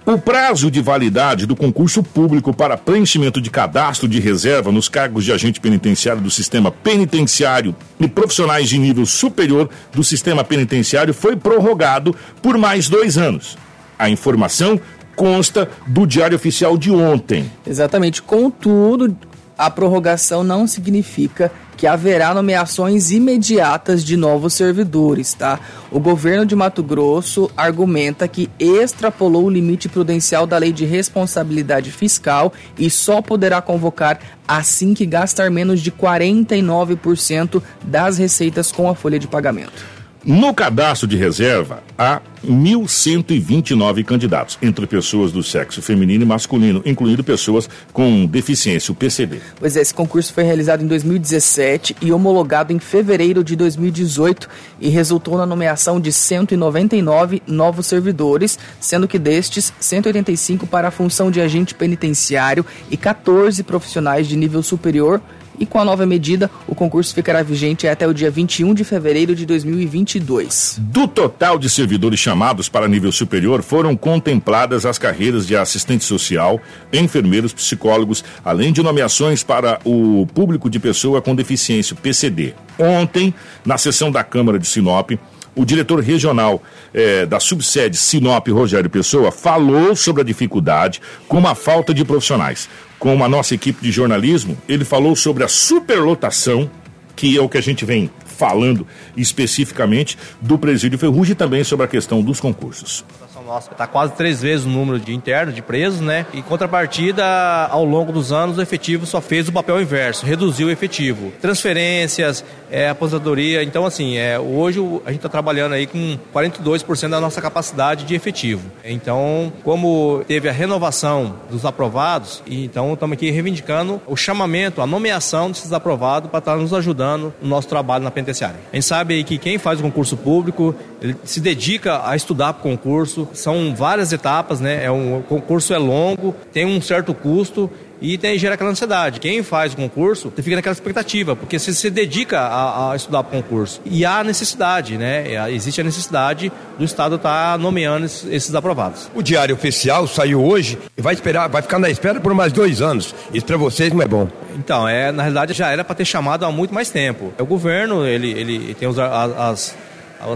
[0.07, 5.25] O prazo de validade do concurso público para preenchimento de cadastro de reserva nos cargos
[5.25, 11.35] de agente penitenciário do sistema penitenciário e profissionais de nível superior do sistema penitenciário foi
[11.35, 13.59] prorrogado por mais dois anos.
[13.99, 14.81] A informação
[15.17, 17.51] consta do Diário Oficial de ontem.
[17.67, 18.23] Exatamente.
[18.23, 19.17] Contudo,
[19.59, 25.61] a prorrogação não significa que haverá nomeações imediatas de novos servidores, tá?
[25.91, 31.91] O governo de Mato Grosso argumenta que extrapolou o limite prudencial da Lei de Responsabilidade
[31.91, 38.95] Fiscal e só poderá convocar assim que gastar menos de 49% das receitas com a
[38.95, 39.96] folha de pagamento.
[40.27, 47.23] No cadastro de reserva, há 1.129 candidatos, entre pessoas do sexo feminino e masculino, incluindo
[47.23, 49.39] pessoas com deficiência, o PCD.
[49.61, 54.49] Pois é, esse concurso foi realizado em 2017 e homologado em fevereiro de 2018
[54.81, 61.31] e resultou na nomeação de 199 novos servidores, sendo que destes, 185 para a função
[61.31, 65.23] de agente penitenciário e 14 profissionais de nível superior
[65.59, 69.35] e com a nova medida, o concurso ficará vigente até o dia 21 de fevereiro
[69.35, 70.77] de 2022.
[70.81, 76.61] Do total de servidores chamados para nível superior, foram contempladas as carreiras de assistente social,
[76.93, 82.55] enfermeiros, psicólogos, além de nomeações para o público de pessoa com deficiência, PCD.
[82.79, 85.13] Ontem, na sessão da Câmara de Sinop,
[85.57, 91.55] o diretor regional eh, da subsede Sinop, Rogério Pessoa, falou sobre a dificuldade com a
[91.55, 96.71] falta de profissionais com a nossa equipe de jornalismo, ele falou sobre a superlotação,
[97.15, 101.87] que é o que a gente vem falando especificamente do presídio Ferrugem e também sobre
[101.87, 103.05] a questão dos concursos
[103.47, 106.27] nossa, está quase três vezes o número de internos, de presos, né?
[106.35, 107.25] Em contrapartida,
[107.71, 111.33] ao longo dos anos, o efetivo só fez o papel inverso, reduziu o efetivo.
[111.41, 113.63] Transferências, é, aposentadoria.
[113.63, 118.15] Então, assim, é, hoje a gente está trabalhando aí com 42% da nossa capacidade de
[118.17, 118.69] efetivo.
[118.85, 125.51] Então, como teve a renovação dos aprovados, então estamos aqui reivindicando o chamamento, a nomeação
[125.53, 128.59] desses aprovados para estar tá nos ajudando no nosso trabalho na penitenciária.
[128.73, 132.61] A gente sabe que quem faz o concurso público, ele se dedica a estudar para
[132.61, 134.85] o concurso, são várias etapas, né?
[134.85, 137.71] É um, o concurso é longo, tem um certo custo
[138.01, 139.21] e tem, gera aquela ansiedade.
[139.21, 143.39] Quem faz o concurso fica naquela expectativa, porque você se dedica a, a estudar para
[143.39, 143.81] o concurso.
[143.85, 145.33] E há necessidade, né?
[145.33, 149.11] É, existe a necessidade do Estado estar tá nomeando esses, esses, aprovados.
[149.15, 152.83] O Diário Oficial saiu hoje e vai esperar, vai ficar na espera por mais dois
[152.83, 153.15] anos.
[153.33, 154.29] Isso para vocês não é bom.
[154.57, 157.33] Então, é, na realidade já era para ter chamado há muito mais tempo.
[157.39, 159.77] O governo, ele, ele tem os, as, as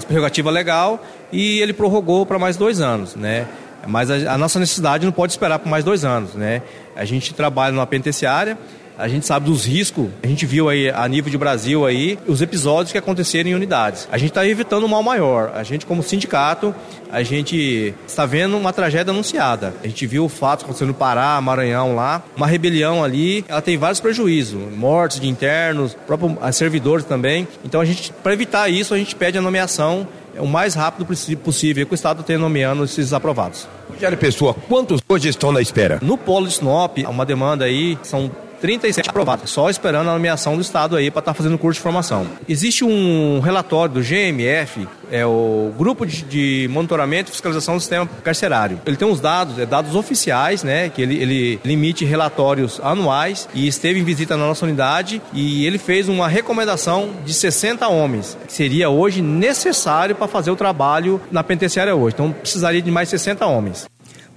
[0.07, 3.47] prerrogativas legal e ele prorrogou para mais dois anos, né?
[3.87, 6.63] Mas a, a, nossa necessidade não pode esperar por mais dois anos, né?
[6.95, 8.59] A gente trabalha numa penitenciária,
[9.01, 10.09] A gente sabe dos riscos.
[10.23, 14.07] A gente viu aí a nível de Brasil aí os episódios que aconteceram em unidades.
[14.13, 15.53] A gente está evitando um mal maior.
[15.55, 16.75] A gente como sindicato,
[17.11, 19.73] a gente está vendo uma tragédia anunciada.
[19.83, 23.79] A gente viu o fato acontecendo no Pará, Maranhão lá, uma rebelião ali, ela tem
[23.79, 27.49] vários prejuízos, mortes de internos, próprios servidores também.
[27.65, 30.07] Então a gente, para evitar isso, a gente pede a nomeação
[30.39, 31.07] o mais rápido
[31.43, 33.67] possível que o Estado tenha nomeando esses aprovados.
[33.91, 35.99] Rogério Pessoa, quantos hoje estão na espera?
[36.03, 40.61] No polo de Sinop, uma demanda aí, são 37 aprovados, só esperando a nomeação do
[40.61, 42.27] Estado aí para estar tá fazendo curso de formação.
[42.49, 48.09] Existe um relatório do GMF, é o Grupo de, de, Monitoramento e Fiscalização do Sistema
[48.23, 48.81] Carcerário.
[48.87, 53.67] Ele tem uns dados, é dados oficiais, né, que ele, ele limite relatórios anuais e
[53.67, 58.53] esteve em visita na nossa unidade e ele fez uma recomendação de 60 homens, que
[58.53, 62.15] seria hoje necessário para fazer o trabalho na penitenciária hoje.
[62.15, 63.89] Então precisaria de mais 60 homens.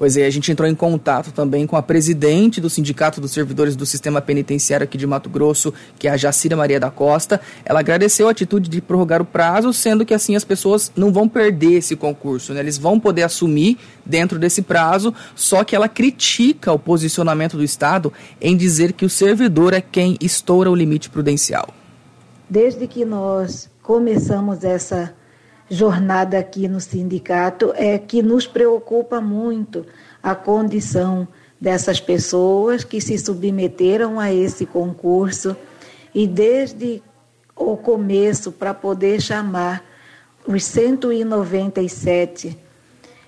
[0.04, 3.74] Pois é, a gente entrou em contato também com a presidente do Sindicato dos Servidores
[3.74, 7.40] do Sistema Penitenciário aqui de Mato Grosso, que é a Jacira Maria da Costa.
[7.64, 11.30] Ela agradeceu a atitude de prorrogar o prazo, sendo que assim as pessoas não vão
[11.30, 12.60] perder esse concurso, né?
[12.60, 18.12] Eles vão poder assumir dentro desse prazo, só que ela critica o posicionamento do Estado
[18.42, 21.70] em dizer que o servidor é quem estoura o limite prudencial.
[22.50, 25.16] Desde que nós começamos essa
[25.70, 29.86] jornada aqui no sindicato é que nos preocupa muito
[30.22, 31.28] a condição
[31.60, 35.56] dessas pessoas que se submeteram a esse concurso
[36.14, 37.02] e desde
[37.56, 39.84] o começo para poder chamar
[40.46, 42.58] os 197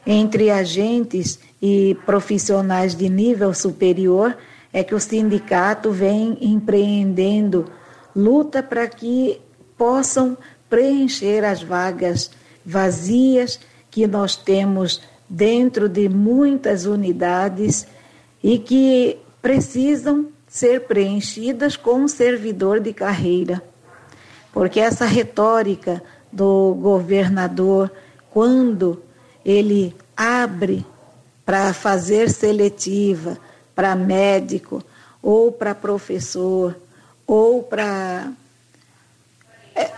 [0.05, 4.37] entre agentes e profissionais de nível superior
[4.71, 7.65] é que o sindicato vem empreendendo
[8.13, 9.39] luta para que
[9.77, 10.37] possam
[10.69, 12.31] preencher as vagas
[12.65, 13.59] vazias
[13.91, 17.87] que nós temos dentro de muitas unidades
[18.43, 23.61] e que precisam ser preenchidas com um servidor de carreira.
[24.51, 26.01] Porque essa retórica
[26.31, 27.91] do governador,
[28.31, 29.01] quando
[29.43, 30.85] ele abre
[31.45, 33.37] para fazer seletiva
[33.75, 34.81] para médico,
[35.21, 36.75] ou para professor,
[37.27, 38.31] ou para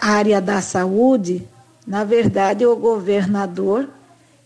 [0.02, 1.48] área da saúde,
[1.86, 3.88] na verdade, o governador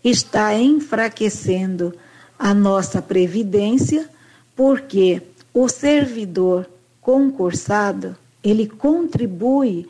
[0.04, 1.94] está enfraquecendo
[2.38, 4.10] a nossa previdência,
[4.56, 5.22] porque
[5.54, 6.70] o servidor
[7.02, 9.88] concursado, ele contribui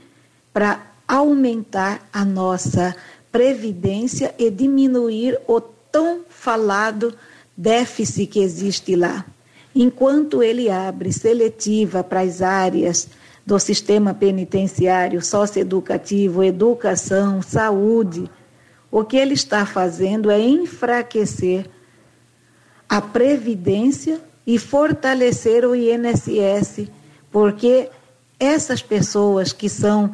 [0.54, 2.96] para aumentar a nossa
[3.32, 7.14] previdência e diminuir o tão falado
[7.56, 9.26] déficit que existe lá.
[9.74, 13.08] Enquanto ele abre seletiva para as áreas
[13.52, 18.32] do sistema penitenciário, socioeducativo, educação, saúde,
[18.90, 21.70] o que ele está fazendo é enfraquecer
[22.88, 26.88] a previdência e fortalecer o INSS,
[27.30, 27.90] porque
[28.40, 30.14] essas pessoas que são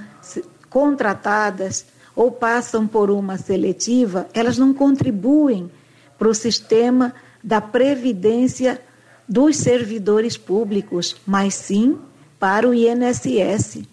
[0.68, 5.70] contratadas ou passam por uma seletiva, elas não contribuem
[6.18, 8.82] para o sistema da previdência
[9.30, 12.00] dos servidores públicos, mas sim
[12.40, 13.84] para o INSS.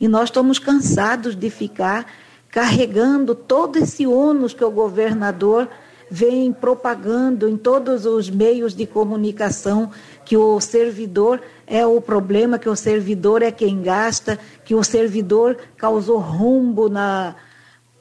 [0.00, 2.06] E nós estamos cansados de ficar
[2.50, 5.68] carregando todo esse ônus que o governador
[6.10, 9.90] vem propagando em todos os meios de comunicação
[10.24, 15.56] que o servidor é o problema, que o servidor é quem gasta, que o servidor
[15.76, 17.34] causou rombo na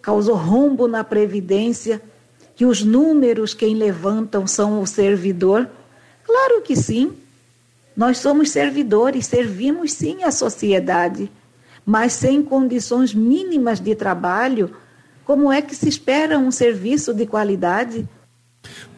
[0.01, 2.01] causou rombo na previdência,
[2.55, 5.67] que os números quem levantam são o servidor.
[6.25, 7.13] Claro que sim.
[7.95, 11.31] Nós somos servidores, servimos sim a sociedade,
[11.85, 14.71] mas sem condições mínimas de trabalho,
[15.25, 18.07] como é que se espera um serviço de qualidade?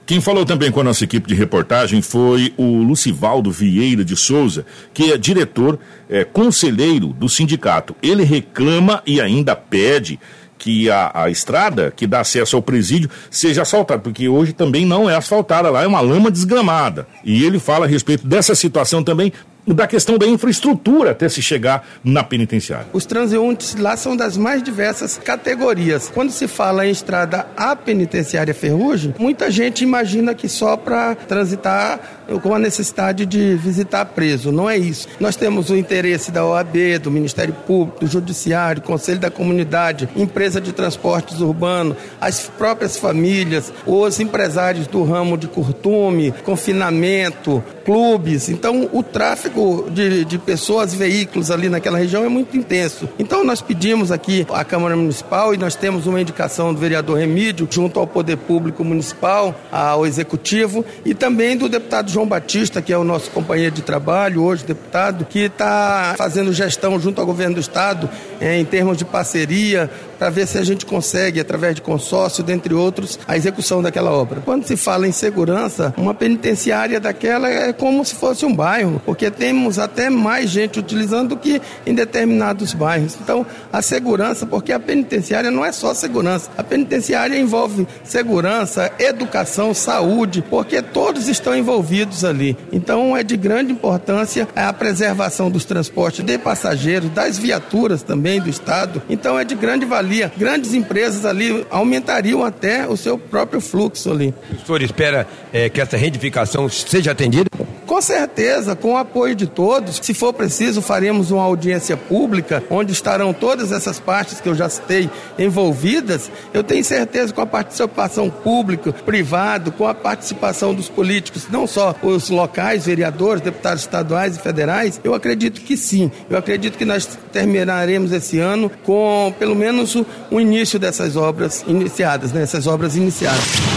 [0.06, 4.64] Quem falou também com a nossa equipe de reportagem foi o Lucivaldo Vieira de Souza,
[4.94, 7.96] que é diretor, é, conselheiro do sindicato.
[8.04, 10.20] Ele reclama e ainda pede
[10.58, 15.10] que a, a estrada que dá acesso ao presídio seja asfaltada, porque hoje também não
[15.10, 17.08] é asfaltada, lá é uma lama desgramada.
[17.24, 19.32] E ele fala a respeito dessa situação também,
[19.74, 22.88] da questão da infraestrutura até se chegar na penitenciária.
[22.94, 26.12] Os transeuntes lá são das mais diversas categorias.
[26.14, 32.00] Quando se fala em estrada à penitenciária Ferrugem, muita gente imagina que só para transitar
[32.42, 34.52] com a necessidade de visitar preso.
[34.52, 35.08] Não é isso.
[35.20, 40.60] Nós temos o interesse da OAB, do Ministério Público, do Judiciário, Conselho da Comunidade, empresa
[40.60, 48.50] de transportes urbanos, as próprias famílias, os empresários do ramo de curtume, confinamento, clubes.
[48.50, 53.08] Então, o tráfego tráfego de, de pessoas, veículos ali naquela região é muito intenso.
[53.18, 57.68] Então nós pedimos aqui à Câmara Municipal e nós temos uma indicação do vereador Remídio
[57.72, 62.98] junto ao Poder Público Municipal, ao Executivo e também do deputado João Batista, que é
[62.98, 67.62] o nosso companheiro de trabalho, hoje deputado, que está fazendo gestão junto ao governo do
[67.62, 68.10] Estado
[68.42, 72.74] eh, em termos de parceria para ver se a gente consegue, através de consórcio, dentre
[72.74, 74.42] outros, a execução daquela obra.
[74.42, 79.30] Quando se fala em segurança, uma penitenciária daquela é como se fosse um bairro, porque
[79.30, 83.18] temos até mais gente utilizando do que em determinados bairros.
[83.22, 89.74] Então, a segurança, porque a penitenciária não é só segurança, a penitenciária envolve segurança, educação,
[89.74, 92.58] saúde, porque todos estão envolvidos ali.
[92.72, 98.50] Então, é de grande importância a preservação dos transportes de passageiros, das viaturas também do
[98.50, 99.02] Estado.
[99.10, 104.12] Então, é de grande valia ali, grandes empresas ali aumentariam até o seu próprio fluxo
[104.12, 104.34] ali.
[104.52, 107.50] O senhor espera é, que essa retificação seja atendida?
[107.96, 110.02] Com certeza, com o apoio de todos.
[110.04, 114.68] Se for preciso, faremos uma audiência pública onde estarão todas essas partes que eu já
[114.68, 116.30] citei envolvidas.
[116.54, 121.96] Eu tenho certeza com a participação pública, privado, com a participação dos políticos, não só
[122.04, 126.12] os locais, vereadores, deputados estaduais e federais, eu acredito que sim.
[126.30, 129.96] Eu acredito que nós terminaremos esse ano com pelo menos
[130.30, 132.42] o início dessas obras iniciadas, né?
[132.42, 133.75] essas obras iniciadas.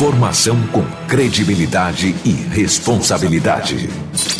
[0.00, 3.90] Informação com credibilidade e responsabilidade.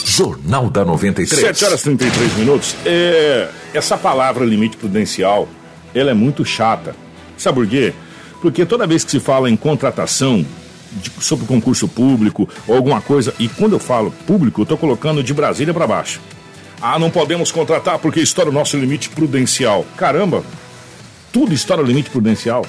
[0.06, 1.38] Jornal da 93.
[1.38, 2.76] 7 horas e 33 minutos.
[2.86, 5.46] É, essa palavra limite prudencial,
[5.94, 6.96] ela é muito chata.
[7.36, 7.92] Sabe por quê?
[8.40, 10.46] Porque toda vez que se fala em contratação
[10.92, 15.22] de, sobre concurso público ou alguma coisa, e quando eu falo público, eu estou colocando
[15.22, 16.22] de Brasília para baixo.
[16.80, 19.84] Ah, não podemos contratar porque estoura o nosso limite prudencial.
[19.94, 20.42] Caramba,
[21.30, 22.64] tudo estoura o limite prudencial.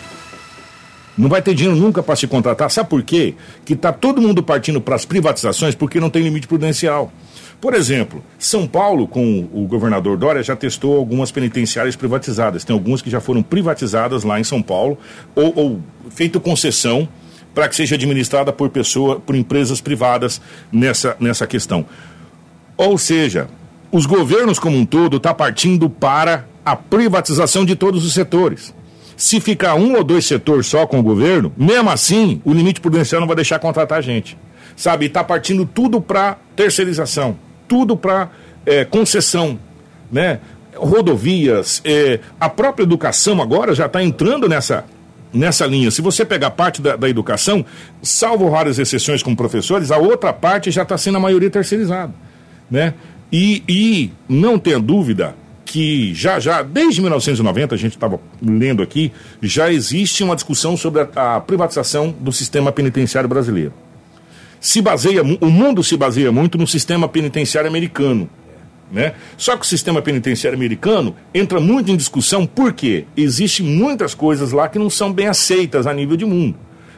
[1.17, 2.69] Não vai ter dinheiro nunca para se contratar.
[2.71, 3.35] Sabe por quê?
[3.65, 7.11] Que está todo mundo partindo para as privatizações porque não tem limite prudencial.
[7.59, 12.63] Por exemplo, São Paulo, com o governador Dória, já testou algumas penitenciárias privatizadas.
[12.63, 14.97] Tem algumas que já foram privatizadas lá em São Paulo,
[15.35, 17.07] ou, ou feito concessão
[17.53, 21.85] para que seja administrada por pessoa, por empresas privadas nessa, nessa questão.
[22.75, 23.47] Ou seja,
[23.91, 28.73] os governos como um todo estão tá partindo para a privatização de todos os setores.
[29.21, 33.21] Se ficar um ou dois setores só com o governo, mesmo assim, o limite prudencial
[33.21, 34.35] não vai deixar contratar gente.
[34.75, 38.31] Sabe, está partindo tudo para terceirização, tudo para
[38.65, 39.59] é, concessão,
[40.11, 40.39] né?
[40.75, 44.85] Rodovias, é, a própria educação agora já está entrando nessa,
[45.31, 45.91] nessa linha.
[45.91, 47.63] Se você pegar parte da, da, educação,
[48.01, 52.11] salvo raras exceções como professores, a outra parte já está sendo a maioria terceirizada,
[52.71, 52.95] né?
[53.31, 55.35] E, e não tenha dúvida
[55.71, 59.09] que já já, desde 1990, a gente estava lendo aqui,
[59.41, 63.71] já existe uma discussão sobre a, a, privatização do sistema penitenciário brasileiro.
[64.59, 68.29] Se baseia, o mundo se baseia muito no sistema penitenciário americano.
[68.91, 69.13] Né?
[69.37, 74.67] Só que o sistema penitenciário americano entra muito em discussão porque existem muitas coisas lá
[74.67, 76.57] que não são bem aceitas a nível de mundo.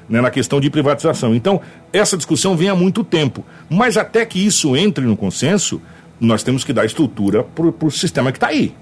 [0.10, 1.34] Né, na questão de privatização.
[1.34, 1.62] Então,
[1.94, 3.46] essa discussão vem há muito tempo.
[3.70, 5.82] Mas até que isso entre no consenso,
[6.20, 8.74] nós temos que dar estrutura para o sistema que está aí.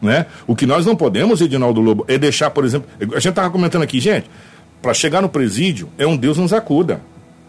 [0.00, 0.26] Né?
[0.46, 2.88] O que nós não podemos, Edinaldo Lobo, é deixar, por exemplo.
[3.00, 4.30] A gente estava comentando aqui, gente,
[4.80, 7.00] para chegar no presídio é um Deus nos acuda.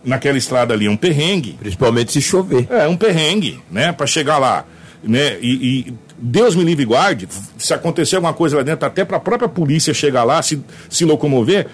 [0.03, 1.53] Naquela estrada ali é um perrengue.
[1.59, 2.67] Principalmente se chover.
[2.69, 3.91] É, um perrengue, né?
[3.91, 4.65] Para chegar lá.
[5.03, 5.37] Né?
[5.41, 9.17] E, e, Deus me livre e guarde, se acontecer alguma coisa lá dentro, até para
[9.17, 11.67] a própria polícia chegar lá, se, se locomover,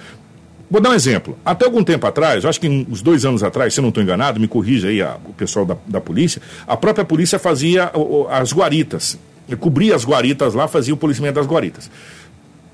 [0.70, 1.38] Vou dar um exemplo.
[1.46, 4.40] Até algum tempo atrás, acho que uns dois anos atrás, se eu não estou enganado,
[4.40, 8.52] me corrija aí a, o pessoal da, da polícia, a própria polícia fazia o, as
[8.52, 9.18] guaritas,
[9.60, 11.90] cobria as guaritas lá, fazia o policiamento das guaritas.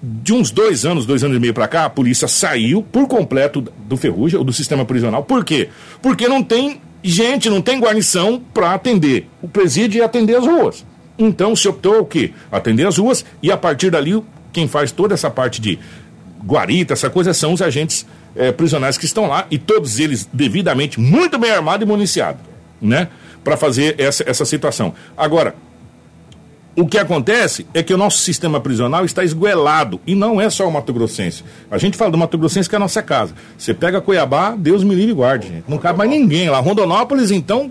[0.02, 3.62] De uns dois anos, dois anos e meio para cá, a polícia saiu por completo
[3.62, 5.24] do Ferrugem, ou do sistema prisional.
[5.24, 5.70] Por quê?
[6.02, 9.30] Porque não tem gente, não tem guarnição para atender.
[9.42, 10.86] O presídio ia atender as ruas.
[11.18, 12.32] Então se optou o quê?
[12.52, 15.80] Atender as ruas e a partir dali, quem faz toda essa parte de
[16.46, 21.00] guarita, essa coisa, são os agentes é, prisionais que estão lá e todos eles devidamente
[21.00, 22.42] muito bem armados e municiados,
[22.82, 23.08] né?
[23.44, 24.94] Para fazer essa, essa situação.
[25.18, 25.56] Agora,
[26.76, 30.68] o que acontece é que o nosso sistema prisional está esguelado e não é só
[30.68, 31.44] o Mato Grossense.
[31.70, 33.36] A gente fala do Mato Grossense que é a nossa casa.
[33.58, 35.66] Você pega Cuiabá, Deus me livre e guarde, gente.
[35.68, 36.60] Não cabe mais ninguém lá.
[36.60, 37.70] Rondonópolis, então,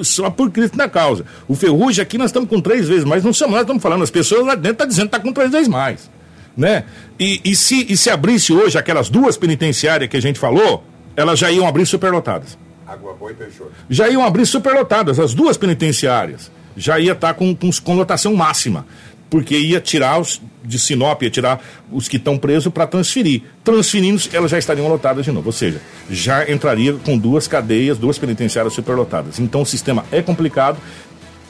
[0.00, 1.24] só por Cristo na causa.
[1.48, 3.24] O Ferrugem aqui nós estamos com três vezes mais.
[3.24, 5.32] Não somos nós estamos falando, as pessoas lá dentro estão tá dizendo que está com
[5.32, 6.13] três vezes mais
[6.56, 6.84] né?
[7.18, 10.84] E, e, se, e se abrisse hoje aquelas duas penitenciárias que a gente falou,
[11.16, 12.58] elas já iam abrir superlotadas.
[12.86, 13.72] Água boa e Peixoto.
[13.88, 16.50] Já iam abrir superlotadas, as duas penitenciárias.
[16.76, 18.86] Já ia estar tá com, com, com lotação máxima.
[19.30, 23.42] Porque ia tirar os de Sinop, ia tirar os que estão presos para transferir.
[23.64, 25.48] Transferindo, elas já estariam lotadas de novo.
[25.48, 29.40] Ou seja, já entraria com duas cadeias, duas penitenciárias superlotadas.
[29.40, 30.78] Então o sistema é complicado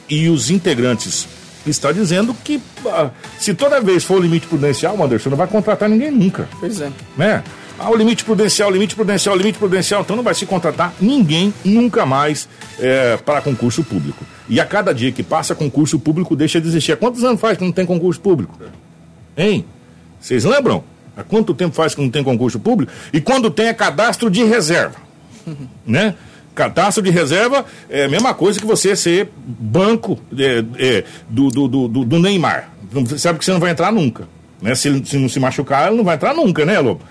[0.09, 1.27] e os integrantes
[1.69, 3.09] está dizendo que ah,
[3.39, 6.47] se toda vez for o limite prudencial, Anderson, não vai contratar ninguém nunca.
[6.59, 6.91] Pois é.
[7.17, 7.43] Né?
[7.77, 12.05] Ah, o limite prudencial, limite prudencial, limite prudencial, então não vai se contratar ninguém nunca
[12.05, 12.47] mais
[12.79, 14.23] é, para concurso público.
[14.47, 16.93] E a cada dia que passa, concurso público deixa de existir.
[16.93, 18.57] Há quantos anos faz que não tem concurso público?
[19.35, 19.65] Hein?
[20.21, 20.83] Vocês lembram?
[21.17, 22.91] Há quanto tempo faz que não tem concurso público?
[23.11, 24.95] E quando tem é cadastro de reserva.
[25.85, 26.15] né?
[26.55, 31.67] Cadastro de reserva é a mesma coisa que você ser banco é, é, do, do,
[31.67, 32.69] do, do, Neymar.
[32.91, 34.27] Você sabe que você não vai entrar nunca.
[34.61, 34.73] Né?
[34.73, 37.01] Se se não se machucar, ele não vai entrar nunca, né, Lobo?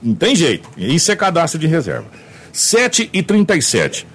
[0.00, 0.68] Não tem jeito.
[0.78, 2.06] Isso é cadastro de reserva.
[2.52, 4.06] 7 e 37.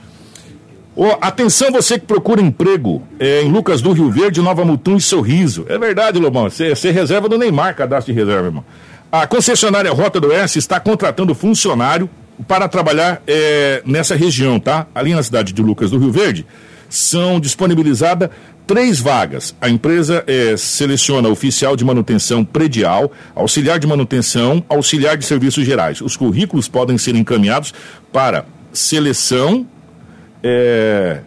[0.96, 5.02] Oh, atenção você que procura emprego é, em Lucas do Rio Verde, Nova Mutum e
[5.02, 5.66] Sorriso.
[5.70, 6.50] É verdade, Lobão.
[6.50, 8.66] Você reserva do Neymar, cadastro de reserva, irmão.
[9.12, 12.10] A concessionária Rota do Oeste está contratando funcionário
[12.46, 14.88] para trabalhar é, nessa região, tá?
[14.94, 16.46] Ali na cidade de Lucas do Rio Verde,
[16.90, 18.30] são disponibilizadas
[18.68, 19.56] três vagas.
[19.62, 26.02] A empresa é, seleciona oficial de manutenção predial, auxiliar de manutenção, auxiliar de serviços gerais.
[26.02, 27.74] Os currículos podem ser encaminhados
[28.12, 29.66] para seleção.
[30.44, 31.22] É,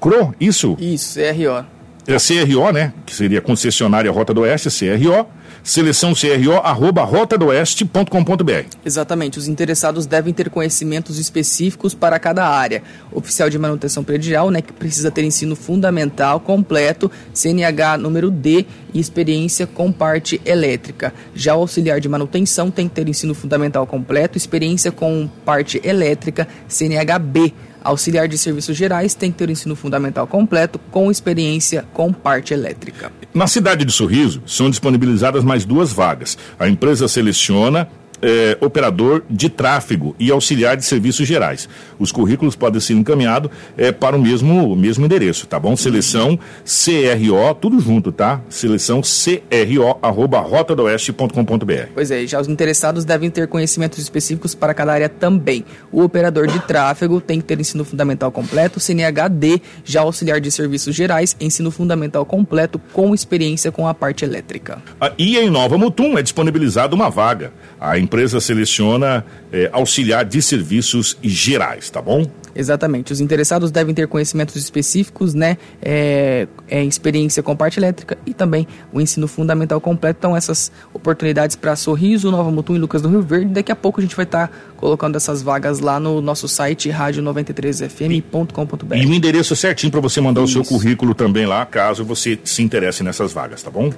[0.00, 0.76] CRO, isso?
[0.80, 1.64] Isso, CRO.
[2.06, 2.92] É CRO, né?
[3.06, 5.26] Que seria concessionária Rota do Oeste, CRO
[5.62, 8.66] seleção CRO, arroba rotadoeste.com.br.
[8.84, 12.82] Exatamente, os interessados devem ter conhecimentos específicos para cada área.
[13.12, 18.98] Oficial de manutenção predial, né, que precisa ter ensino fundamental completo, CNH número D e
[18.98, 21.12] experiência com parte elétrica.
[21.34, 26.48] Já o auxiliar de manutenção tem que ter ensino fundamental completo, experiência com parte elétrica,
[26.68, 27.54] CNHB.
[27.84, 32.54] Auxiliar de serviços gerais tem que ter o ensino fundamental completo com experiência com parte
[32.54, 33.12] elétrica.
[33.34, 36.36] Na cidade de Sorriso, são disponibilizadas mais duas vagas.
[36.58, 37.88] A empresa seleciona
[38.22, 41.68] é, operador de tráfego e auxiliar de serviços gerais.
[41.98, 45.76] Os currículos podem ser encaminhados é, para o mesmo, o mesmo endereço, tá bom?
[45.76, 48.40] Seleção CRO, tudo junto, tá?
[48.48, 51.88] Seleção CRO, arroba rotadoeste.com.br.
[51.94, 55.64] Pois é, já os interessados devem ter conhecimentos específicos para cada área também.
[55.90, 60.94] O operador de tráfego tem que ter ensino fundamental completo, CNHD, já auxiliar de serviços
[60.94, 64.82] gerais, ensino fundamental completo com experiência com a parte elétrica.
[65.00, 67.52] Ah, e em Nova Mutum é disponibilizada uma vaga.
[67.80, 72.26] A empresa seleciona é, auxiliar de serviços gerais, tá bom?
[72.54, 73.10] Exatamente.
[73.10, 75.56] Os interessados devem ter conhecimentos específicos, né?
[75.80, 80.18] É, é, experiência com parte elétrica e também o ensino fundamental completo.
[80.18, 83.46] Então, essas oportunidades para Sorriso, Nova Mutum e Lucas do Rio Verde.
[83.46, 86.90] Daqui a pouco a gente vai estar tá colocando essas vagas lá no nosso site
[86.90, 88.94] rádio93fm.com.br.
[88.94, 90.60] E o endereço certinho para você mandar Isso.
[90.60, 93.90] o seu currículo também lá, caso você se interesse nessas vagas, tá bom?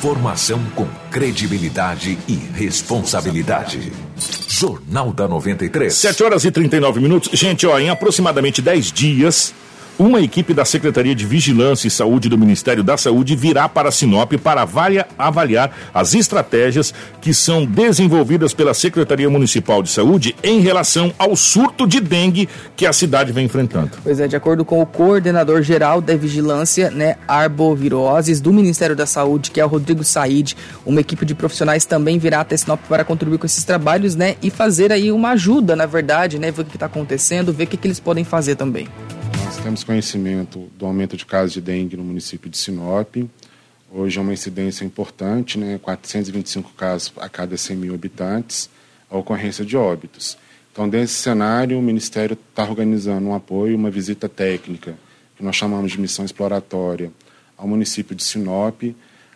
[0.00, 3.92] Informação com credibilidade e responsabilidade.
[4.48, 5.92] Jornal da 93.
[5.92, 7.38] 7 horas e 39 minutos.
[7.38, 9.52] Gente, ó, em aproximadamente 10 dias,
[10.00, 14.32] uma equipe da Secretaria de Vigilância e Saúde do Ministério da Saúde virá para Sinop
[14.42, 14.66] para
[15.18, 21.86] avaliar as estratégias que são desenvolvidas pela Secretaria Municipal de Saúde em relação ao surto
[21.86, 23.90] de dengue que a cidade vem enfrentando.
[24.02, 29.04] Pois é, de acordo com o coordenador geral da Vigilância, né, Arboviroses do Ministério da
[29.04, 33.04] Saúde, que é o Rodrigo Said, uma equipe de profissionais também virá até Sinop para
[33.04, 36.64] contribuir com esses trabalhos, né, e fazer aí uma ajuda, na verdade, né, ver o
[36.64, 38.88] que está acontecendo, ver o que, que eles podem fazer também.
[39.50, 43.16] Nós temos conhecimento do aumento de casos de dengue no município de Sinop.
[43.90, 45.76] Hoje é uma incidência importante, né?
[45.82, 48.70] 425 casos a cada 100 mil habitantes,
[49.10, 50.38] a ocorrência de óbitos.
[50.70, 54.96] Então, desse cenário, o Ministério está organizando um apoio, uma visita técnica,
[55.36, 57.10] que nós chamamos de missão exploratória,
[57.56, 58.80] ao município de Sinop,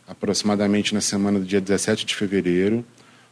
[0.06, 2.84] aproximadamente na semana do dia 17 de fevereiro,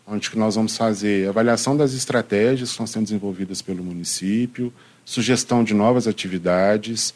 [0.04, 4.72] onde nós vamos fazer avaliação das estratégias que estão sendo desenvolvidas pelo município,
[5.04, 7.14] sugestão de novas atividades.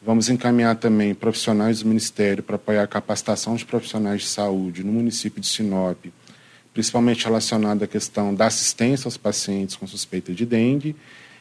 [0.00, 4.92] Vamos encaminhar também profissionais do Ministério para apoiar a capacitação de profissionais de saúde no
[4.92, 6.06] município de Sinop,
[6.72, 10.94] principalmente relacionada à questão da assistência aos pacientes com suspeita de dengue.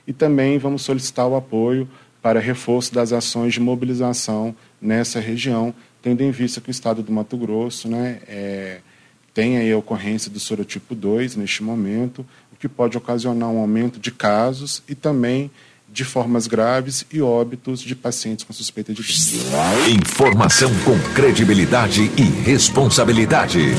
[0.08, 1.88] E também vamos solicitar o apoio
[2.22, 7.12] para reforço das ações de mobilização nessa região, tendo em vista que o estado do
[7.12, 8.80] Mato Grosso né, é,
[9.34, 14.00] tem aí a ocorrência do sorotipo 2 neste momento, o que pode ocasionar um aumento
[14.00, 15.52] de casos e também
[15.92, 19.46] de formas graves e óbitos de pacientes com suspeita de dengue.
[19.90, 23.74] Informação com credibilidade e responsabilidade.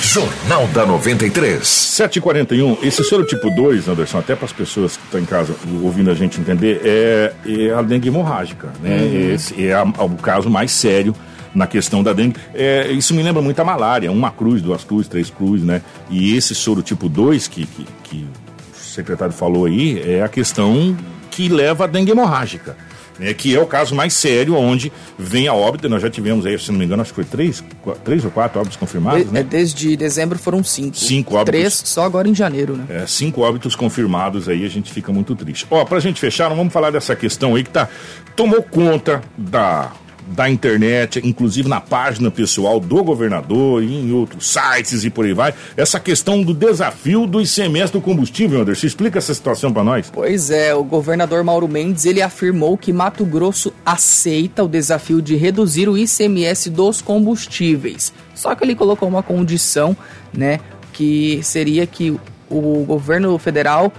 [0.00, 1.66] Jornal da 93.
[1.66, 2.78] 741.
[2.82, 6.14] Esse soro tipo 2, Anderson, até para as pessoas que estão em casa ouvindo a
[6.14, 8.72] gente entender, é, é a dengue hemorrágica.
[8.80, 8.96] Né?
[8.96, 9.34] Uhum.
[9.34, 11.14] Esse é a, o caso mais sério
[11.54, 12.40] na questão da dengue.
[12.54, 15.82] É, isso me lembra muito a malária, uma cruz, duas cruzes, três cruzes, né?
[16.10, 18.26] E esse soro tipo 2 que, que, que
[18.72, 20.96] o secretário falou aí é a questão
[21.32, 22.76] que leva à dengue hemorrágica.
[23.18, 25.88] né, que é o caso mais sério onde vem a óbito.
[25.88, 27.62] Nós já tivemos aí, se não me engano, acho que foi três,
[28.04, 29.40] três ou quatro óbitos confirmados, né?
[29.40, 30.96] É, desde dezembro foram cinco.
[30.96, 31.60] Cinco óbitos.
[31.60, 32.84] Três só agora em janeiro, né?
[32.88, 35.66] É, cinco óbitos confirmados aí, a gente fica muito triste.
[35.70, 37.88] Ó, pra gente fechar, vamos falar dessa questão aí que tá
[38.34, 39.92] tomou conta da
[40.28, 45.32] da internet, inclusive na página pessoal do governador e em outros sites e por aí
[45.32, 48.86] vai, essa questão do desafio do ICMS do combustível, Anderson.
[48.86, 50.10] Explica essa situação para nós.
[50.12, 55.36] Pois é, o governador Mauro Mendes, ele afirmou que Mato Grosso aceita o desafio de
[55.36, 58.12] reduzir o ICMS dos combustíveis.
[58.34, 59.96] Só que ele colocou uma condição,
[60.32, 60.60] né,
[60.92, 62.16] que seria que
[62.48, 63.92] o governo federal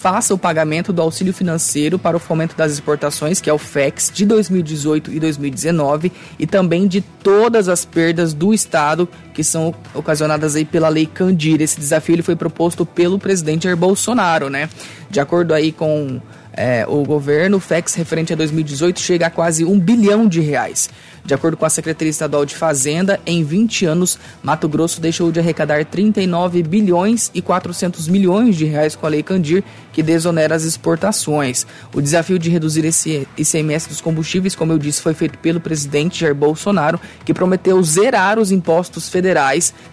[0.00, 4.10] faça o pagamento do auxílio financeiro para o fomento das exportações, que é o FEX,
[4.10, 9.06] de 2018 e 2019, e também de todas as perdas do Estado
[9.40, 11.62] que são ocasionadas aí pela Lei Candir.
[11.62, 14.68] Esse desafio ele foi proposto pelo presidente Jair Bolsonaro, né?
[15.08, 16.20] De acordo aí com
[16.52, 20.90] é, o governo, o FEX referente a 2018 chega a quase um bilhão de reais.
[21.24, 25.38] De acordo com a Secretaria Estadual de Fazenda, em 20 anos, Mato Grosso deixou de
[25.38, 29.62] arrecadar 39 bilhões e 400 milhões de reais com a Lei Candir,
[29.92, 31.66] que desonera as exportações.
[31.94, 36.20] O desafio de reduzir esse ICMS dos combustíveis, como eu disse, foi feito pelo presidente
[36.20, 39.29] Jair Bolsonaro, que prometeu zerar os impostos federais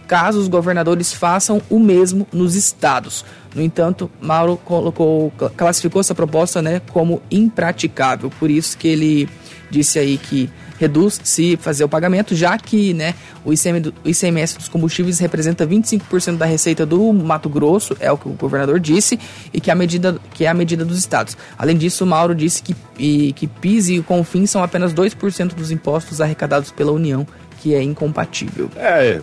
[0.08, 3.26] caso os governadores façam o mesmo nos estados.
[3.54, 9.30] No entanto, Mauro colocou, classificou essa proposta né, como impraticável, por isso que ele
[9.70, 14.70] disse aí que reduz se fazer o pagamento, já que né, o, ICM ICMS dos
[14.70, 19.20] combustíveis representa 25% da receita do Mato Grosso, é o que o governador disse,
[19.52, 21.36] e que, a medida, que é a medida dos estados.
[21.58, 26.22] Além disso, Mauro disse que, e, que PIS e CONFIN são apenas 2% dos impostos
[26.22, 27.26] arrecadados pela União,
[27.58, 28.70] que é incompatível.
[28.76, 29.22] É,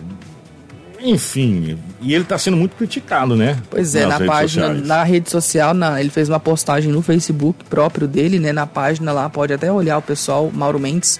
[0.99, 3.61] enfim, e ele está sendo muito criticado, né?
[3.69, 4.87] Pois é, na página, sociais.
[4.87, 8.51] na rede social, na, ele fez uma postagem no Facebook próprio dele, né?
[8.51, 11.19] Na página lá, pode até olhar o pessoal, Mauro Mendes,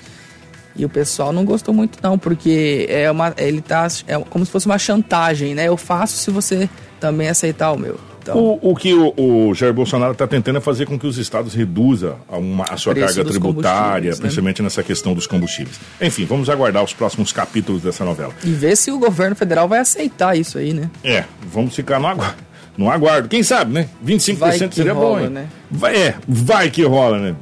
[0.75, 4.51] e o pessoal não gostou muito não, porque é uma, ele tá é como se
[4.51, 5.67] fosse uma chantagem, né?
[5.67, 7.99] Eu faço se você também aceitar o meu.
[8.31, 11.17] Então, o, o, que o, o Jair Bolsonaro está tentando é fazer com que os
[11.19, 14.17] estados reduzam a, uma, a sua carga tributária, né?
[14.17, 15.79] principalmente nessa questão dos combustíveis.
[16.01, 18.33] Enfim, vamos aguardar os próximos capítulos dessa novela.
[18.43, 20.89] E ver se o governo federal vai aceitar isso aí, né?
[21.03, 22.43] É, vamos ficar no aguardo
[22.77, 23.27] no aguardo.
[23.27, 23.87] Quem sabe, né?
[24.05, 25.29] 25% vai seria rola, bom, hein?
[25.29, 25.47] Né?
[25.71, 27.35] Vai, é, vai que rola, né?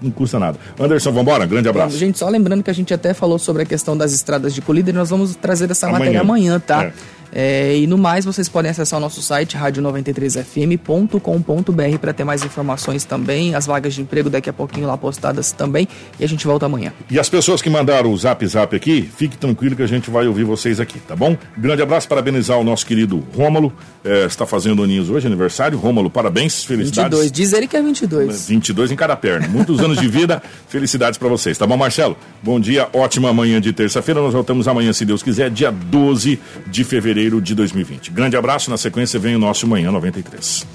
[0.00, 0.58] Não custa nada.
[0.78, 1.96] Anderson, vambora, grande abraço.
[1.96, 4.94] gente, só lembrando que a gente até falou sobre a questão das estradas de colíder,
[4.94, 5.98] nós vamos trazer essa amanhã.
[5.98, 6.84] matéria amanhã, tá?
[6.84, 6.92] É.
[7.32, 13.04] É, e no mais, vocês podem acessar o nosso site radio93fm.com.br para ter mais informações
[13.04, 15.86] também, as vagas de emprego daqui a pouquinho lá postadas também,
[16.18, 16.92] e a gente volta amanhã.
[17.10, 20.26] E as pessoas que mandaram o zap zap aqui, fique tranquilo que a gente vai
[20.26, 21.36] ouvir vocês aqui, tá bom?
[21.56, 23.72] Grande abraço, parabenizar o nosso querido Rômulo,
[24.04, 25.78] é, está fazendo aninhos hoje, aniversário.
[25.78, 27.18] Rômulo, parabéns, felicidades.
[27.18, 28.48] 22, diz ele que é 22.
[28.48, 29.46] 22 em cada perna.
[29.46, 32.16] Muitos anos de vida, felicidades para vocês, tá bom, Marcelo?
[32.42, 36.84] Bom dia, ótima manhã de terça-feira, nós voltamos amanhã, se Deus quiser, dia 12 de
[36.84, 38.10] fevereiro fevereiro de 2020.
[38.10, 40.66] Grande abraço, na sequência vem o nosso Manhã 93.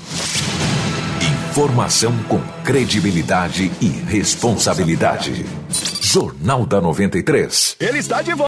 [1.50, 5.46] Informação com credibilidade e responsabilidade.
[6.02, 7.78] Jornal da 93.
[7.80, 8.44] Ele está de volta.